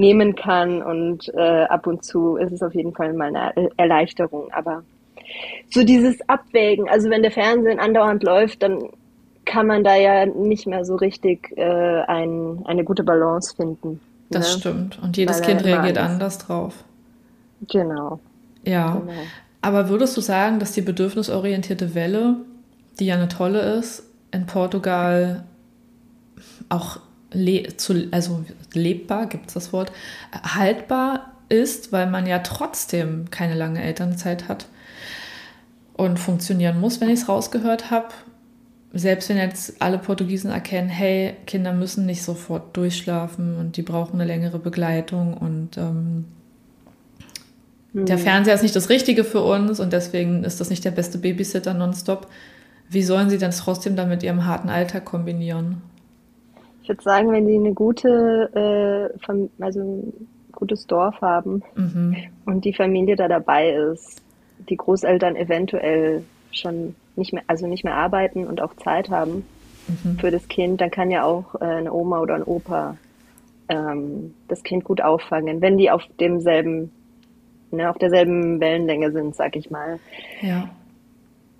[0.00, 4.50] nehmen kann und äh, ab und zu ist es auf jeden Fall mal eine Erleichterung.
[4.52, 4.82] Aber
[5.70, 8.88] so dieses Abwägen, also wenn der Fernsehen andauernd läuft, dann
[9.44, 14.00] kann man da ja nicht mehr so richtig äh, ein, eine gute Balance finden.
[14.30, 14.60] Das ne?
[14.60, 14.98] stimmt.
[15.02, 16.84] Und jedes Weil Kind reagiert anders drauf.
[17.68, 18.20] Genau.
[18.64, 18.94] Ja.
[18.94, 19.12] Genau.
[19.62, 22.36] Aber würdest du sagen, dass die bedürfnisorientierte Welle,
[22.98, 25.44] die ja eine tolle ist, in Portugal
[26.68, 27.00] auch
[27.32, 29.92] le zu, also lebbar, gibt es das Wort,
[30.32, 34.66] haltbar ist, weil man ja trotzdem keine lange Elternzeit hat
[35.94, 38.08] und funktionieren muss, wenn ich es rausgehört habe.
[38.92, 44.20] Selbst wenn jetzt alle Portugiesen erkennen, hey, Kinder müssen nicht sofort durchschlafen und die brauchen
[44.20, 46.24] eine längere Begleitung und ähm,
[47.92, 48.22] der hm.
[48.22, 51.74] Fernseher ist nicht das Richtige für uns und deswegen ist das nicht der beste Babysitter
[51.74, 52.28] nonstop.
[52.88, 55.82] Wie sollen sie dann trotzdem dann mit ihrem harten Alltag kombinieren?
[56.90, 62.16] Ich würde sagen, wenn sie eine gute, äh, also ein gutes Dorf haben mhm.
[62.46, 64.20] und die Familie da dabei ist,
[64.68, 69.44] die Großeltern eventuell schon nicht mehr, also nicht mehr arbeiten und auch Zeit haben
[69.86, 70.18] mhm.
[70.18, 72.96] für das Kind, dann kann ja auch äh, eine Oma oder ein Opa
[73.68, 76.90] ähm, das Kind gut auffangen, wenn die auf demselben
[77.70, 80.00] ne, auf derselben Wellenlänge sind, sag ich mal.
[80.40, 80.68] Ja.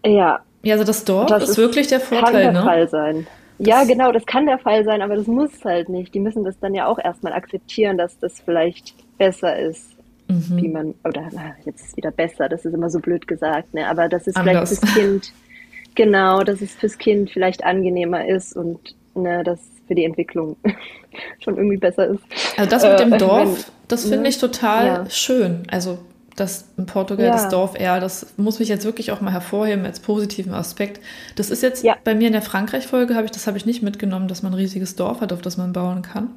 [0.05, 0.41] Ja.
[0.63, 2.63] Ja, also das Dorf das ist, wirklich der Vorteil, kann der ne?
[2.63, 3.27] Fall sein.
[3.61, 6.15] Das ja, genau, das kann der Fall sein, aber das muss halt nicht.
[6.15, 9.91] Die müssen das dann ja auch erstmal akzeptieren, dass das vielleicht besser ist,
[10.29, 10.57] mhm.
[10.57, 13.87] wie man, oder na, jetzt ist wieder besser, das ist immer so blöd gesagt, ne?
[13.87, 14.71] Aber dass es Anders.
[14.71, 15.33] vielleicht fürs Kind,
[15.95, 20.57] genau, dass es fürs Kind vielleicht angenehmer ist und ne, dass für die Entwicklung
[21.45, 22.23] schon irgendwie besser ist.
[22.57, 24.29] Also das mit dem äh, Dorf, wenn, das finde ne?
[24.29, 25.11] ich total ja.
[25.11, 25.65] schön.
[25.71, 25.99] Also
[26.41, 27.33] das in Portugal, ja.
[27.33, 31.01] das Dorf eher, das muss mich jetzt wirklich auch mal hervorheben als positiven Aspekt.
[31.37, 31.97] Das ist jetzt ja.
[32.03, 34.57] bei mir in der Frankreich-Folge, habe ich, das habe ich nicht mitgenommen, dass man ein
[34.57, 36.31] riesiges Dorf hat, auf das man bauen kann.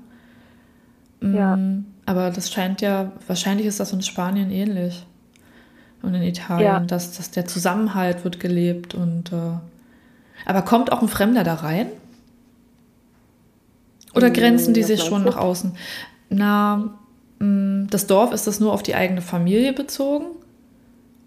[1.21, 1.55] Ja.
[1.55, 5.05] Mm, aber das scheint ja, wahrscheinlich ist das in Spanien ähnlich.
[6.01, 6.79] Und in Italien, ja.
[6.81, 9.57] dass, dass der Zusammenhalt wird gelebt und äh,
[10.45, 11.87] aber kommt auch ein Fremder da rein?
[14.13, 15.77] Oder hm, grenzen die sich schon nach außen?
[16.29, 16.99] Na,
[17.89, 20.25] das Dorf, ist das nur auf die eigene Familie bezogen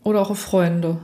[0.02, 0.98] oder auch auf Freunde?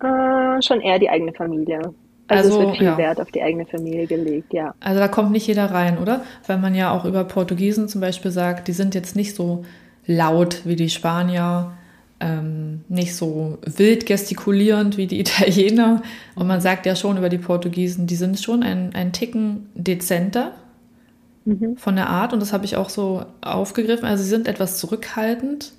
[0.00, 1.94] Äh, schon eher die eigene Familie.
[2.28, 2.98] Also, also es wird viel ja.
[2.98, 4.74] Wert auf die eigene Familie gelegt, ja.
[4.80, 6.22] Also da kommt nicht jeder rein, oder?
[6.46, 9.64] Weil man ja auch über Portugiesen zum Beispiel sagt, die sind jetzt nicht so
[10.06, 11.72] laut wie die Spanier
[12.20, 16.02] ähm, nicht so wild gestikulierend wie die Italiener.
[16.34, 20.52] Und man sagt ja schon über die Portugiesen, die sind schon ein, ein Ticken dezenter
[21.48, 21.76] mhm.
[21.76, 22.32] von der Art.
[22.32, 24.04] Und das habe ich auch so aufgegriffen.
[24.04, 25.72] Also sie sind etwas zurückhaltend.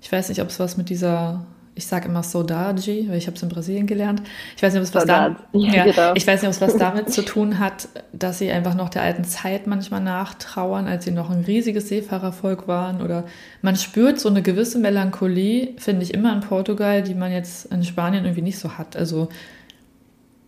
[0.00, 3.36] Ich weiß nicht, ob es was mit dieser ich sage immer Saudade, weil ich habe
[3.36, 4.22] es in Brasilien gelernt.
[4.56, 6.12] Ich weiß nicht, ob es was, da, ja, genau.
[6.14, 9.02] ich weiß nicht, ob es was damit zu tun hat, dass sie einfach noch der
[9.02, 13.00] alten Zeit manchmal nachtrauern, als sie noch ein riesiges Seefahrervolk waren.
[13.00, 13.24] Oder
[13.62, 17.84] man spürt so eine gewisse Melancholie, finde ich immer in Portugal, die man jetzt in
[17.84, 18.94] Spanien irgendwie nicht so hat.
[18.94, 19.30] Also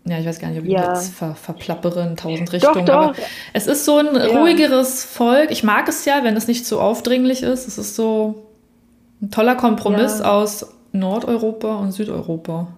[0.06, 0.92] ja, ich weiß gar nicht, ob ich ja.
[0.92, 3.08] jetzt ver verplappere in tausend Richtungen, doch, doch.
[3.10, 3.14] aber
[3.54, 4.38] es ist so ein ja.
[4.38, 5.50] ruhigeres Volk.
[5.50, 7.66] Ich mag es ja, wenn es nicht zu so aufdringlich ist.
[7.66, 8.46] Es ist so
[9.22, 10.30] ein toller Kompromiss ja.
[10.30, 12.68] aus Nordeuropa und Südeuropa.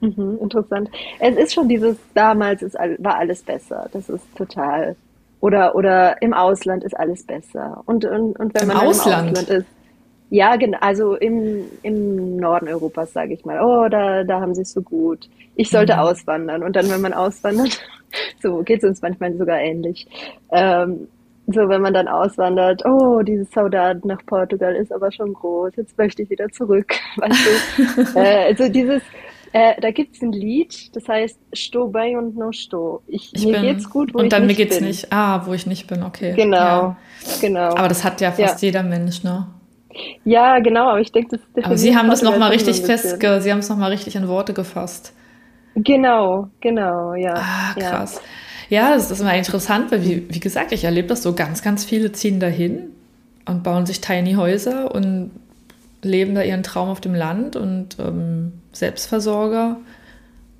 [0.00, 0.90] Mhm, interessant.
[1.20, 3.88] Es ist schon dieses, damals ist, war alles besser.
[3.92, 4.96] Das ist total.
[5.40, 7.82] Oder, oder im Ausland ist alles besser.
[7.86, 9.28] Und, und, und wenn Im man Ausland?
[9.28, 9.66] im Ausland ist.
[10.32, 13.60] Ja, genau, also im, im Norden Europas, sage ich mal.
[13.60, 15.28] Oh, da, da haben sie es so gut.
[15.56, 15.98] Ich sollte mhm.
[15.98, 16.62] auswandern.
[16.62, 17.78] Und dann, wenn man auswandert,
[18.42, 20.06] so geht es uns manchmal sogar ähnlich.
[20.50, 21.06] Ähm,
[21.48, 25.98] so, wenn man dann auswandert, oh, dieses Saudade nach Portugal ist aber schon groß, jetzt
[25.98, 26.94] möchte ich wieder zurück.
[27.18, 28.18] Weißt du?
[28.18, 29.02] äh, also dieses,
[29.52, 33.02] äh, da gibt es ein Lied, das heißt Sto bei und no sto.
[33.06, 34.88] Ich, ich mir bin, geht's gut, wo und ich dann nicht mir geht's bin.
[34.88, 35.12] nicht.
[35.12, 36.32] Ah, wo ich nicht bin, okay.
[36.34, 36.96] Genau, ja.
[37.38, 37.74] genau.
[37.74, 38.68] Aber das hat ja fast ja.
[38.68, 39.46] jeder Mensch, ne?
[40.24, 43.58] Ja, genau, aber ich denke, das Aber Sie haben das nochmal richtig fest, Sie haben
[43.58, 45.12] es nochmal richtig in Worte gefasst.
[45.74, 47.34] Genau, genau, ja.
[47.34, 48.20] Ah, krass.
[48.68, 51.62] Ja, ja das ist immer interessant, weil wie, wie gesagt, ich erlebe das so ganz,
[51.62, 52.90] ganz viele ziehen dahin
[53.46, 55.30] und bauen sich Tiny Häuser und
[56.02, 59.76] leben da ihren Traum auf dem Land und ähm, Selbstversorger.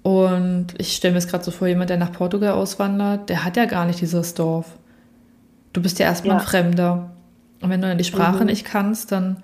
[0.03, 3.57] Und ich stelle mir jetzt gerade so vor, jemand, der nach Portugal auswandert, der hat
[3.57, 4.67] ja gar nicht dieses Dorf.
[5.73, 6.41] Du bist ja erstmal ja.
[6.41, 7.12] ein Fremder.
[7.63, 8.47] Und wenn du dann die Sprache mhm.
[8.47, 9.43] nicht kannst, dann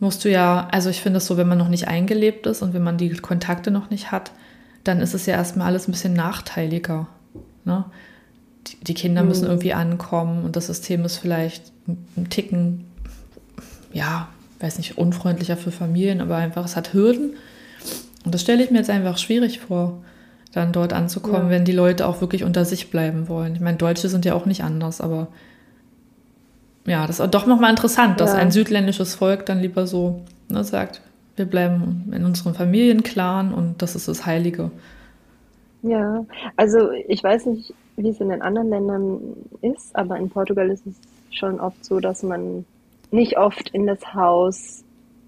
[0.00, 2.74] musst du ja, also ich finde es so, wenn man noch nicht eingelebt ist und
[2.74, 4.32] wenn man die Kontakte noch nicht hat,
[4.82, 7.06] dann ist es ja erstmal alles ein bisschen nachteiliger.
[7.64, 7.84] Ne?
[8.66, 9.28] Die, die Kinder mhm.
[9.28, 12.86] müssen irgendwie ankommen und das System ist vielleicht ein Ticken,
[13.92, 14.28] ja,
[14.58, 17.34] weiß nicht, unfreundlicher für Familien, aber einfach, es hat Hürden.
[18.24, 20.02] Und das stelle ich mir jetzt einfach schwierig vor,
[20.52, 21.50] dann dort anzukommen, ja.
[21.50, 23.54] wenn die Leute auch wirklich unter sich bleiben wollen.
[23.54, 25.28] Ich meine, Deutsche sind ja auch nicht anders, aber
[26.86, 31.00] ja, das ist doch nochmal interessant, dass ein südländisches Volk dann lieber so ne, sagt,
[31.36, 34.70] wir bleiben in unserem Familienclan und das ist das Heilige.
[35.82, 36.24] Ja,
[36.56, 39.20] also ich weiß nicht, wie es in den anderen Ländern
[39.62, 40.94] ist, aber in Portugal ist es
[41.30, 42.64] schon oft so, dass man
[43.10, 44.84] nicht oft in das Haus,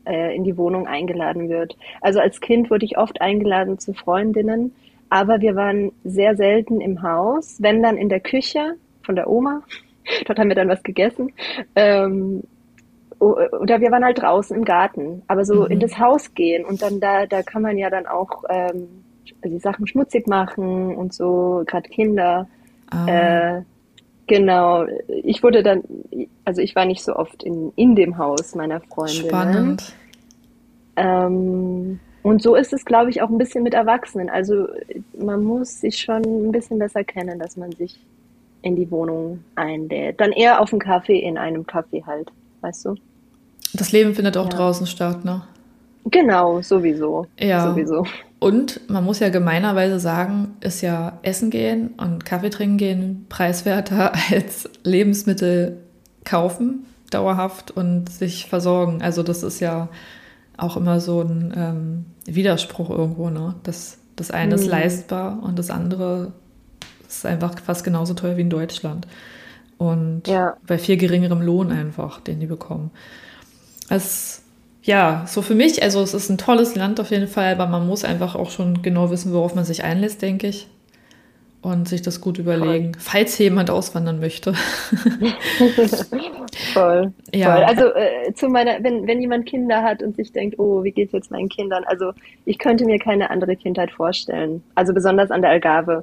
[0.06, 1.76] äh, in die Wohnung eingeladen wird.
[2.00, 4.72] Also als Kind wurde ich oft eingeladen zu Freundinnen,
[5.08, 9.62] aber wir waren sehr selten im Haus, wenn dann in der Küche von der Oma.
[10.26, 11.32] Dort haben wir dann was gegessen.
[11.76, 12.42] Ähm,
[13.18, 15.70] oder wir waren halt draußen im Garten, aber so mhm.
[15.70, 18.88] in das Haus gehen und dann da, da kann man ja dann auch ähm,
[19.44, 22.48] die Sachen schmutzig machen und so, gerade Kinder.
[22.90, 23.58] Ah.
[23.58, 23.62] Äh,
[24.32, 25.82] Genau, ich wurde dann,
[26.44, 29.26] also ich war nicht so oft in, in dem Haus meiner Freundin.
[29.26, 29.92] Spannend.
[30.96, 34.30] Ähm, und so ist es, glaube ich, auch ein bisschen mit Erwachsenen.
[34.30, 34.68] Also
[35.18, 37.98] man muss sich schon ein bisschen besser kennen, dass man sich
[38.62, 40.20] in die Wohnung einlädt.
[40.20, 42.94] Dann eher auf einen Kaffee in einem Kaffee halt, weißt du?
[43.74, 44.56] Das Leben findet auch ja.
[44.56, 45.42] draußen statt, ne?
[46.04, 47.26] Genau, sowieso.
[47.38, 47.68] Ja.
[47.68, 48.06] Sowieso.
[48.38, 54.12] Und man muss ja gemeinerweise sagen, ist ja Essen gehen und Kaffee trinken gehen preiswerter
[54.32, 55.78] als Lebensmittel
[56.24, 59.00] kaufen, dauerhaft und sich versorgen.
[59.02, 59.88] Also das ist ja
[60.56, 63.54] auch immer so ein ähm, Widerspruch irgendwo, ne?
[63.62, 64.62] Das, das eine mhm.
[64.62, 66.32] ist leistbar und das andere
[67.16, 69.06] ist einfach fast genauso teuer wie in Deutschland.
[69.78, 70.56] Und ja.
[70.66, 72.90] bei viel geringerem Lohn einfach, den die bekommen.
[73.88, 74.42] Es
[74.82, 77.86] ja, so für mich, also es ist ein tolles Land auf jeden Fall, aber man
[77.86, 80.66] muss einfach auch schon genau wissen, worauf man sich einlässt, denke ich.
[81.60, 83.00] Und sich das gut überlegen, Voll.
[83.00, 84.52] falls jemand auswandern möchte.
[86.72, 87.12] Voll.
[87.32, 87.54] Ja.
[87.54, 87.64] Voll.
[87.64, 91.12] Also äh, zu meiner, wenn, wenn jemand Kinder hat und sich denkt, oh, wie geht's
[91.12, 91.84] jetzt meinen Kindern?
[91.84, 92.14] Also
[92.46, 94.64] ich könnte mir keine andere Kindheit vorstellen.
[94.74, 96.02] Also besonders an der Algarve.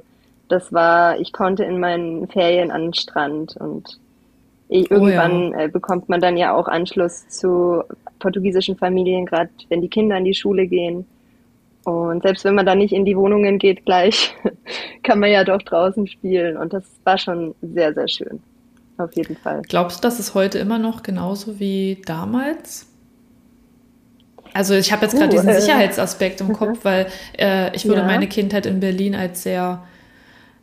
[0.50, 3.98] Das war, ich konnte in meinen Ferien an den Strand und
[4.70, 5.64] Irgendwann oh ja.
[5.64, 7.82] äh, bekommt man dann ja auch Anschluss zu
[8.20, 11.06] portugiesischen Familien, gerade wenn die Kinder in die Schule gehen.
[11.84, 14.32] Und selbst wenn man dann nicht in die Wohnungen geht gleich,
[15.02, 16.56] kann man ja doch draußen spielen.
[16.56, 18.40] Und das war schon sehr, sehr schön.
[18.96, 19.62] Auf jeden Fall.
[19.68, 22.86] Glaubst du, das ist heute immer noch genauso wie damals?
[24.54, 28.02] Also ich habe jetzt gerade uh, diesen äh, Sicherheitsaspekt im Kopf, weil äh, ich würde
[28.02, 28.06] ja.
[28.06, 29.82] meine Kindheit in Berlin als sehr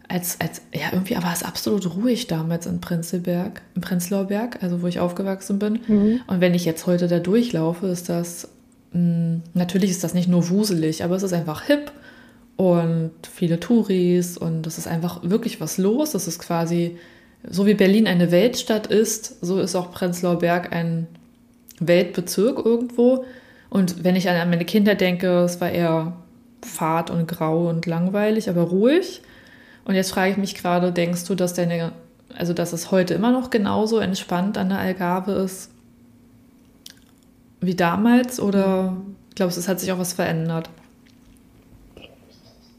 [0.08, 4.82] als, als, ja, irgendwie war es absolut ruhig damals in Prenzlberg, im Prenzlauer Berg, also
[4.82, 5.80] wo ich aufgewachsen bin.
[5.88, 6.22] Mhm.
[6.28, 8.48] Und wenn ich jetzt heute da durchlaufe, ist das,
[8.94, 11.92] mh, hm, natürlich ist das nicht nur wuselig, aber es ist einfach hip
[12.56, 16.14] und viele Touris und es ist einfach wirklich was los.
[16.16, 16.98] Es ist quasi,
[17.48, 21.08] so wie Berlin eine Weltstadt ist, so ist auch Prenzlauer Berg ein
[21.80, 23.26] Weltbezirk irgendwo.
[23.70, 26.14] Und wenn ich an meine Kindheit denke, es war eher
[26.62, 29.22] fad und grau und langweilig, aber ruhig.
[29.88, 31.94] Und jetzt frage ich mich gerade, denkst du, dass deine,
[32.38, 35.72] also dass es heute immer noch genauso entspannt an der Algarve ist
[37.62, 38.98] wie damals oder
[39.36, 40.70] glaubst du, es hat sich auch was verändert?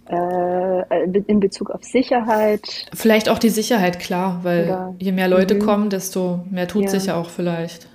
[0.05, 2.87] Äh, in Bezug auf Sicherheit.
[2.93, 5.61] Vielleicht auch die Sicherheit, klar, weil Oder, je mehr Leute mhm.
[5.61, 6.89] kommen, desto mehr tut ja.
[6.91, 7.89] sich ja auch vielleicht.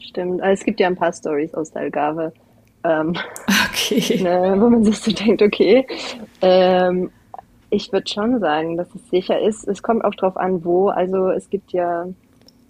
[0.00, 0.42] Stimmt.
[0.42, 2.32] Also es gibt ja ein paar Stories aus der Algarve.
[2.82, 3.14] Ähm,
[3.68, 4.22] okay.
[4.24, 5.86] Ne, wo man sich so denkt, okay.
[6.42, 7.10] Ähm,
[7.70, 9.66] ich würde schon sagen, dass es sicher ist.
[9.66, 10.88] Es kommt auch darauf an, wo.
[10.88, 12.06] Also es gibt ja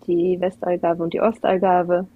[0.07, 2.07] die Westalgarve und die Ostalgarve.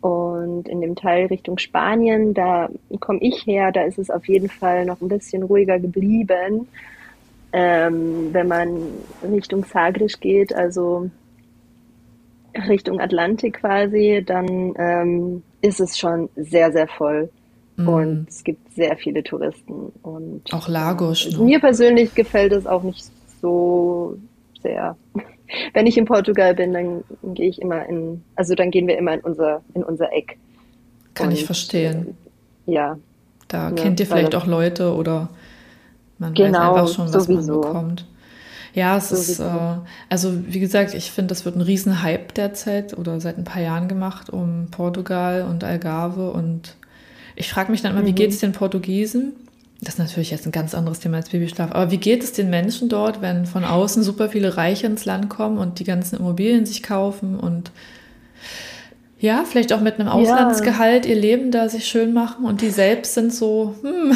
[0.00, 2.70] Und in dem Teil Richtung Spanien, da
[3.00, 6.68] komme ich her, da ist es auf jeden Fall noch ein bisschen ruhiger geblieben.
[7.52, 8.80] Ähm, wenn man
[9.30, 11.10] Richtung Sagres geht, also
[12.68, 17.28] Richtung Atlantik quasi, dann ähm, ist es schon sehr, sehr voll.
[17.84, 17.88] Mm.
[17.88, 19.92] Und es gibt sehr viele Touristen.
[20.02, 21.26] Und auch Lagos.
[21.26, 23.04] Äh, mir persönlich gefällt es auch nicht
[23.40, 24.16] so
[24.62, 24.96] sehr.
[25.74, 27.04] Wenn ich in Portugal bin, dann
[27.34, 30.38] gehe ich immer in, also dann gehen wir immer in unser, in unser Eck.
[31.14, 32.16] Kann Und, ich verstehen.
[32.66, 32.98] Äh, ja.
[33.48, 35.28] Da ja, kennt ihr vielleicht auch Leute oder
[36.18, 37.52] man genau, weiß einfach schon, was sowieso.
[37.52, 38.06] man bekommt.
[38.72, 39.44] Ja, es ist, äh,
[40.08, 43.88] also wie gesagt, ich finde, das wird ein Riesenhype derzeit oder seit ein paar Jahren
[43.88, 46.76] gemacht um Portugal und Algarve und
[47.40, 48.06] ich frage mich dann immer, mhm.
[48.06, 49.32] wie geht es den Portugiesen?
[49.80, 52.50] Das ist natürlich jetzt ein ganz anderes Thema als Babyschlaf, aber wie geht es den
[52.50, 56.66] Menschen dort, wenn von außen super viele Reiche ins Land kommen und die ganzen Immobilien
[56.66, 57.72] sich kaufen und
[59.18, 61.14] ja, vielleicht auch mit einem Auslandsgehalt ja.
[61.14, 64.12] ihr Leben da sich schön machen und die selbst sind so, hm.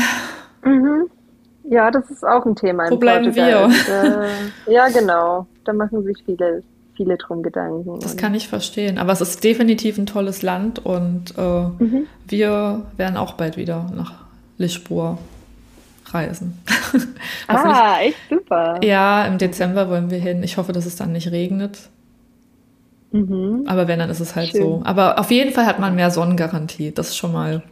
[0.71, 1.11] Mhm.
[1.65, 2.91] Ja, das ist auch ein Thema.
[2.91, 3.71] Wo bleiben Portugal.
[3.71, 4.25] wir?
[4.69, 5.47] Äh, ja, genau.
[5.65, 6.63] Da machen sich viele,
[6.97, 7.99] viele drum Gedanken.
[8.01, 8.99] Das kann ich verstehen.
[8.99, 12.07] Aber es ist definitiv ein tolles Land und äh, mhm.
[12.29, 14.15] wir werden auch bald wieder nach
[14.59, 15.19] Lisboa
[16.07, 16.59] reisen.
[17.49, 18.81] ah, echt super.
[18.83, 20.43] Ja, im Dezember wollen wir hin.
[20.43, 21.91] Ich hoffe, dass es dann nicht regnet.
[23.13, 23.65] Mhm.
[23.67, 24.63] Aber wenn, dann ist es halt Schön.
[24.63, 24.83] so.
[24.85, 26.93] Aber auf jeden Fall hat man mehr Sonnengarantie.
[26.93, 27.63] Das ist schon mal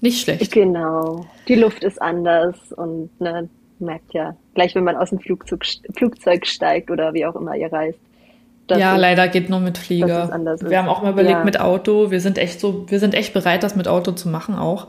[0.00, 0.52] nicht schlecht.
[0.52, 1.26] Genau.
[1.48, 3.48] Die Luft ist anders und ne,
[3.80, 5.64] merkt ja, gleich wenn man aus dem Flugzeug,
[5.94, 7.98] Flugzeug steigt oder wie auch immer ihr reist.
[8.70, 10.28] ja, ist, leider geht nur mit Flieger.
[10.62, 11.44] Wir haben auch mal überlegt ja.
[11.44, 12.10] mit Auto.
[12.10, 14.88] Wir sind echt so, wir sind echt bereit, das mit Auto zu machen auch,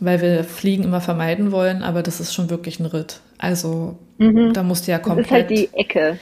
[0.00, 1.82] weil wir Fliegen immer vermeiden wollen.
[1.82, 3.20] Aber das ist schon wirklich ein Ritt.
[3.38, 4.52] Also mhm.
[4.52, 5.26] da musst du ja komplett.
[5.26, 6.18] Das ist halt die Ecke,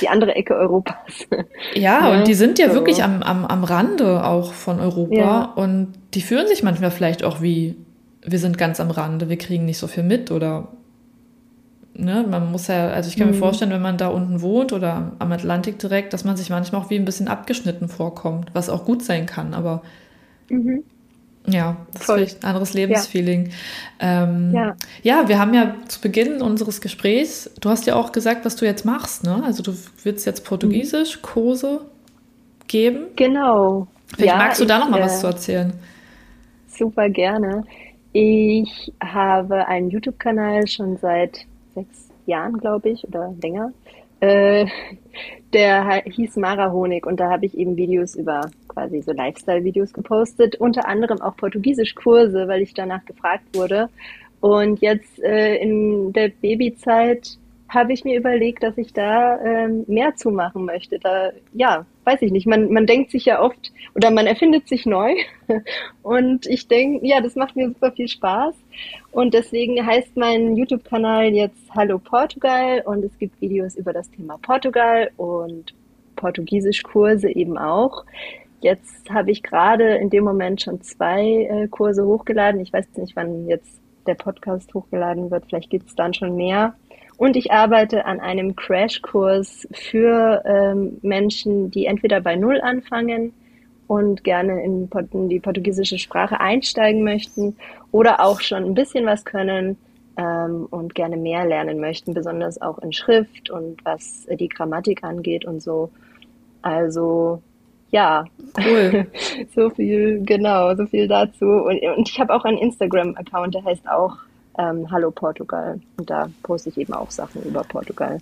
[0.00, 0.94] die andere Ecke Europas.
[1.30, 1.44] Ja,
[1.74, 2.74] ja und die sind ja so.
[2.74, 5.52] wirklich am, am, am Rande auch von Europa ja.
[5.56, 7.76] und die fühlen sich manchmal vielleicht auch wie,
[8.22, 10.68] wir sind ganz am Rande, wir kriegen nicht so viel mit oder
[11.98, 13.34] ne, man muss ja, also ich kann mhm.
[13.34, 16.80] mir vorstellen, wenn man da unten wohnt oder am Atlantik direkt, dass man sich manchmal
[16.80, 19.82] auch wie ein bisschen abgeschnitten vorkommt, was auch gut sein kann, aber
[20.48, 20.84] mhm.
[21.50, 22.18] Ja, das Voll.
[22.18, 23.50] ist vielleicht ein anderes Lebensfeeling.
[24.00, 24.24] Ja.
[24.24, 24.76] Ähm, ja.
[25.02, 28.66] ja, wir haben ja zu Beginn unseres Gesprächs, du hast ja auch gesagt, was du
[28.66, 29.42] jetzt machst, ne?
[29.44, 29.72] Also du
[30.02, 31.86] willst jetzt Portugiesisch Kurse
[32.66, 33.06] geben.
[33.16, 33.86] Genau.
[34.14, 35.72] Vielleicht ja, magst du da noch mal äh, was zu erzählen.
[36.66, 37.64] Super gerne.
[38.12, 41.46] Ich habe einen YouTube-Kanal schon seit
[41.78, 43.72] sechs Jahren, glaube ich, oder länger.
[44.20, 44.66] Äh,
[45.52, 50.56] der hieß Mara Honig und da habe ich eben Videos über quasi so Lifestyle-Videos gepostet,
[50.56, 53.88] unter anderem auch Portugiesisch-Kurse, weil ich danach gefragt wurde.
[54.40, 60.16] Und jetzt äh, in der Babyzeit habe ich mir überlegt, dass ich da ähm, mehr
[60.16, 60.98] zu machen möchte.
[60.98, 62.46] Da, ja, weiß ich nicht.
[62.46, 65.14] Man, man denkt sich ja oft oder man erfindet sich neu.
[66.02, 68.54] Und ich denke, ja, das macht mir super viel Spaß.
[69.10, 74.38] Und deswegen heißt mein YouTube-Kanal jetzt Hallo Portugal und es gibt Videos über das Thema
[74.38, 75.74] Portugal und
[76.16, 78.04] Portugiesisch-Kurse eben auch.
[78.60, 82.60] Jetzt habe ich gerade in dem Moment schon zwei äh, Kurse hochgeladen.
[82.60, 85.46] Ich weiß nicht, wann jetzt der Podcast hochgeladen wird.
[85.46, 86.74] Vielleicht gibt es dann schon mehr.
[87.18, 93.32] Und ich arbeite an einem Crashkurs für ähm, Menschen, die entweder bei Null anfangen
[93.88, 97.56] und gerne in, in, die portugiesische Sprache einsteigen möchten
[97.90, 99.76] oder auch schon ein bisschen was können
[100.16, 105.44] ähm, und gerne mehr lernen möchten, besonders auch in Schrift und was die Grammatik angeht
[105.44, 105.90] und so.
[106.62, 107.42] Also
[107.90, 108.26] ja,
[108.64, 109.08] cool.
[109.56, 111.46] so viel, genau, so viel dazu.
[111.46, 114.18] Und, und ich habe auch einen Instagram-Account, der heißt auch
[114.58, 115.80] ähm, Hallo Portugal.
[115.96, 118.18] Und da poste ich eben auch Sachen über Portugal.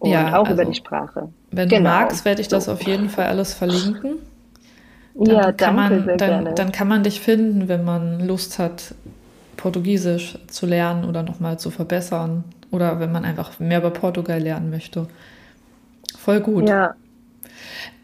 [0.00, 1.28] Und ja, auch also, über die Sprache.
[1.50, 1.90] Wenn genau.
[1.90, 4.16] du magst, werde ich das auf jeden Fall alles verlinken.
[5.14, 6.54] Dann ja, kann danke, man, dann, gerne.
[6.54, 8.94] dann kann man dich finden, wenn man Lust hat,
[9.56, 12.44] Portugiesisch zu lernen oder nochmal zu verbessern.
[12.70, 15.06] Oder wenn man einfach mehr über Portugal lernen möchte.
[16.16, 16.68] Voll gut.
[16.68, 16.94] Ja.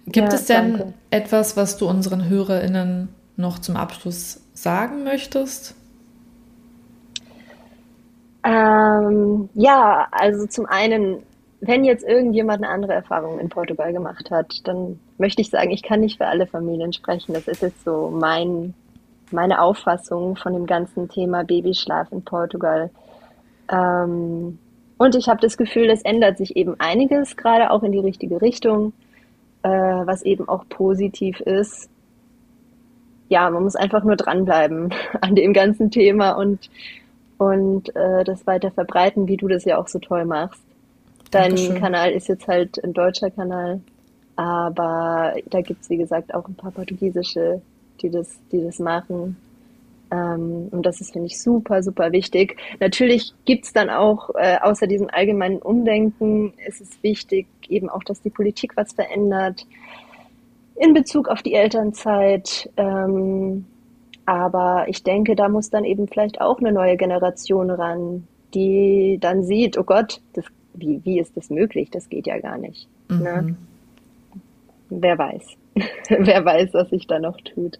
[0.06, 0.94] Gibt ja, es denn danke.
[1.10, 5.74] etwas, was du unseren HörerInnen noch zum Abschluss sagen möchtest?
[8.46, 11.24] Ähm, ja, also zum einen,
[11.60, 15.82] wenn jetzt irgendjemand eine andere Erfahrung in Portugal gemacht hat, dann möchte ich sagen, ich
[15.82, 17.34] kann nicht für alle Familien sprechen.
[17.34, 18.74] Das ist jetzt so mein,
[19.32, 22.90] meine Auffassung von dem ganzen Thema Babyschlaf in Portugal.
[23.68, 24.60] Ähm,
[24.96, 28.40] und ich habe das Gefühl, es ändert sich eben einiges, gerade auch in die richtige
[28.40, 28.92] Richtung,
[29.64, 31.90] äh, was eben auch positiv ist.
[33.28, 36.70] Ja, man muss einfach nur dranbleiben an dem ganzen Thema und
[37.38, 40.60] und äh, das weiter verbreiten, wie du das ja auch so toll machst.
[41.30, 41.80] Dein Dankeschön.
[41.80, 43.80] Kanal ist jetzt halt ein deutscher Kanal.
[44.36, 47.62] Aber da gibt es, wie gesagt, auch ein paar portugiesische,
[48.00, 49.36] die das, die das machen.
[50.10, 52.56] Ähm, und das ist, finde ich, super, super wichtig.
[52.78, 58.04] Natürlich gibt es dann auch, äh, außer diesem allgemeinen Umdenken, ist es wichtig, eben auch,
[58.04, 59.66] dass die Politik was verändert
[60.76, 62.70] in Bezug auf die Elternzeit.
[62.76, 63.64] Ähm,
[64.26, 69.44] aber ich denke, da muss dann eben vielleicht auch eine neue Generation ran, die dann
[69.44, 71.90] sieht, oh Gott, das, wie, wie ist das möglich?
[71.90, 72.88] Das geht ja gar nicht.
[73.08, 73.16] Ne?
[73.16, 73.22] Mhm.
[73.22, 73.56] Ne?
[74.90, 75.46] Wer weiß.
[76.08, 77.78] Wer weiß, was sich da noch tut.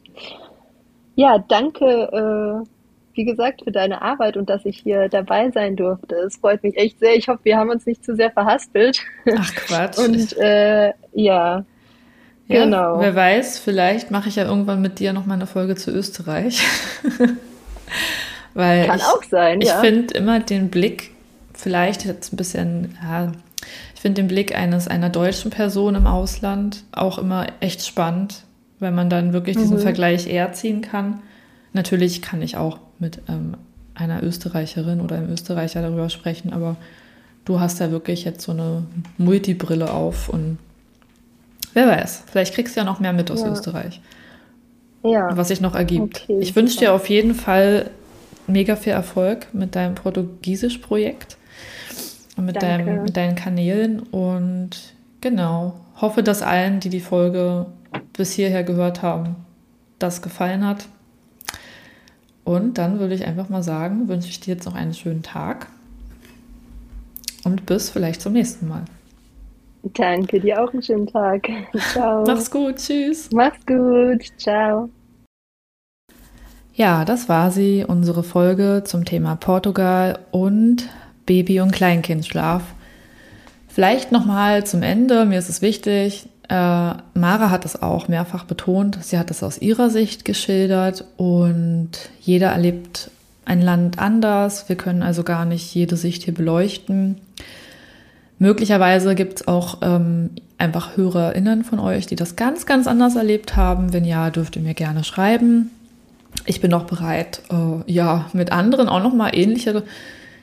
[1.14, 2.68] Ja, danke, äh,
[3.14, 6.14] wie gesagt, für deine Arbeit und dass ich hier dabei sein durfte.
[6.16, 7.16] Es freut mich echt sehr.
[7.16, 9.00] Ich hoffe, wir haben uns nicht zu sehr verhaspelt.
[9.34, 9.98] Ach Quatsch.
[10.06, 11.64] Und äh, ja,
[12.48, 13.00] ja, genau.
[13.00, 16.62] Wer weiß, vielleicht mache ich ja irgendwann mit dir noch mal eine Folge zu Österreich.
[18.54, 19.82] Weil Kann ich, auch sein, ich ja.
[19.82, 21.10] Ich finde immer den Blick,
[21.52, 23.32] vielleicht jetzt ein bisschen, ja,
[23.94, 28.44] ich finde den Blick eines einer deutschen Person im Ausland auch immer echt spannend,
[28.78, 29.82] weil man dann wirklich diesen mhm.
[29.82, 31.20] Vergleich eher ziehen kann.
[31.72, 33.56] Natürlich kann ich auch mit ähm,
[33.94, 36.76] einer Österreicherin oder einem Österreicher darüber sprechen, aber
[37.44, 38.84] du hast ja wirklich jetzt so eine
[39.18, 40.58] Multibrille auf und
[41.76, 43.52] wer weiß, vielleicht kriegst du ja noch mehr mit aus ja.
[43.52, 44.00] Österreich.
[45.04, 45.36] Ja.
[45.36, 46.22] Was sich noch ergibt.
[46.24, 47.90] Okay, ich wünsche dir auf jeden Fall
[48.46, 51.36] mega viel Erfolg mit deinem Portugiesisch-Projekt
[52.36, 54.70] und mit, deinem, mit deinen Kanälen und
[55.20, 57.66] genau, hoffe, dass allen, die die Folge
[58.14, 59.36] bis hierher gehört haben,
[59.98, 60.86] das gefallen hat.
[62.42, 65.66] Und dann würde ich einfach mal sagen, wünsche ich dir jetzt noch einen schönen Tag
[67.44, 68.84] und bis vielleicht zum nächsten Mal.
[69.94, 71.48] Danke, dir auch einen schönen Tag.
[71.92, 72.24] Ciao.
[72.26, 73.30] Mach's gut, tschüss.
[73.32, 74.88] Mach's gut, ciao.
[76.74, 80.88] Ja, das war sie, unsere Folge zum Thema Portugal und
[81.24, 82.62] Baby- und Kleinkindschlaf.
[83.68, 88.98] Vielleicht nochmal zum Ende, mir ist es wichtig, äh, Mara hat es auch mehrfach betont,
[89.02, 93.10] sie hat es aus ihrer Sicht geschildert und jeder erlebt
[93.44, 94.68] ein Land anders.
[94.68, 97.20] Wir können also gar nicht jede Sicht hier beleuchten.
[98.38, 103.56] Möglicherweise gibt es auch ähm, einfach HörerInnen von euch, die das ganz, ganz anders erlebt
[103.56, 103.92] haben.
[103.92, 105.70] Wenn ja, dürft ihr mir gerne schreiben.
[106.44, 109.84] Ich bin auch bereit, äh, ja, mit anderen auch nochmal ähnliche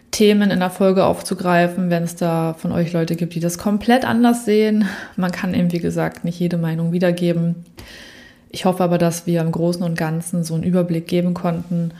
[0.09, 4.05] Themen in der Folge aufzugreifen, wenn es da von euch Leute gibt, die das komplett
[4.05, 4.87] anders sehen.
[5.15, 7.55] Man kann eben, wie gesagt, nicht jede Meinung wiedergeben.
[8.49, 11.91] Ich hoffe aber, dass wir im Großen und Ganzen so einen Überblick geben konnten.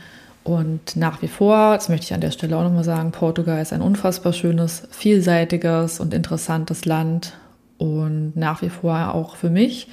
[0.44, 3.72] Und nach wie vor, das möchte ich an der Stelle auch nochmal sagen, Portugal ist
[3.72, 7.32] ein unfassbar schönes, vielseitiges und interessantes Land
[7.78, 9.88] und nach wie vor auch für mich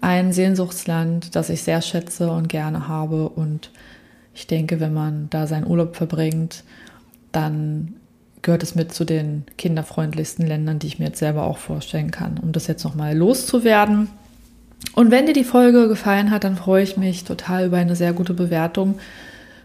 [0.00, 3.30] ein Sehnsuchtsland, das ich sehr schätze und gerne habe.
[3.30, 3.70] Und
[4.34, 6.62] ich denke, wenn man da seinen Urlaub verbringt
[7.32, 7.94] dann
[8.42, 12.38] gehört es mit zu den kinderfreundlichsten Ländern, die ich mir jetzt selber auch vorstellen kann,
[12.38, 14.08] um das jetzt nochmal loszuwerden.
[14.94, 18.12] Und wenn dir die Folge gefallen hat, dann freue ich mich total über eine sehr
[18.12, 18.98] gute Bewertung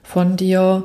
[0.03, 0.83] von dir.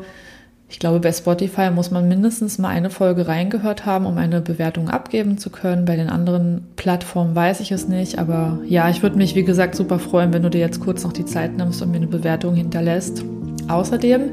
[0.71, 4.89] Ich glaube, bei Spotify muss man mindestens mal eine Folge reingehört haben, um eine Bewertung
[4.89, 5.85] abgeben zu können.
[5.85, 8.19] Bei den anderen Plattformen weiß ich es nicht.
[8.19, 11.13] Aber ja, ich würde mich, wie gesagt, super freuen, wenn du dir jetzt kurz noch
[11.13, 13.25] die Zeit nimmst und mir eine Bewertung hinterlässt.
[13.69, 14.31] Außerdem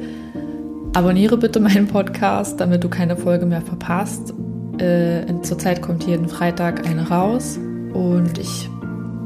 [0.95, 4.33] Abonniere bitte meinen Podcast, damit du keine Folge mehr verpasst.
[4.77, 7.59] Äh, zurzeit kommt jeden Freitag eine raus
[7.93, 8.69] und ich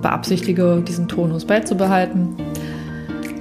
[0.02, 2.30] beabsichtige, diesen Tonus beizubehalten.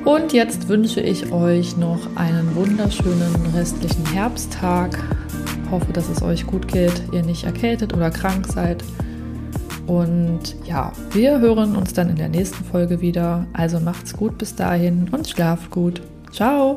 [0.04, 4.98] Und jetzt wünsche ich euch noch einen wunderschönen restlichen Herbsttag.
[5.70, 8.82] Hoffe, dass es euch gut geht, ihr nicht erkältet oder krank seid.
[9.86, 13.46] Und ja, wir hören uns dann in der nächsten Folge wieder.
[13.52, 16.02] Also macht's gut bis dahin und schlaft gut.
[16.32, 16.76] Ciao!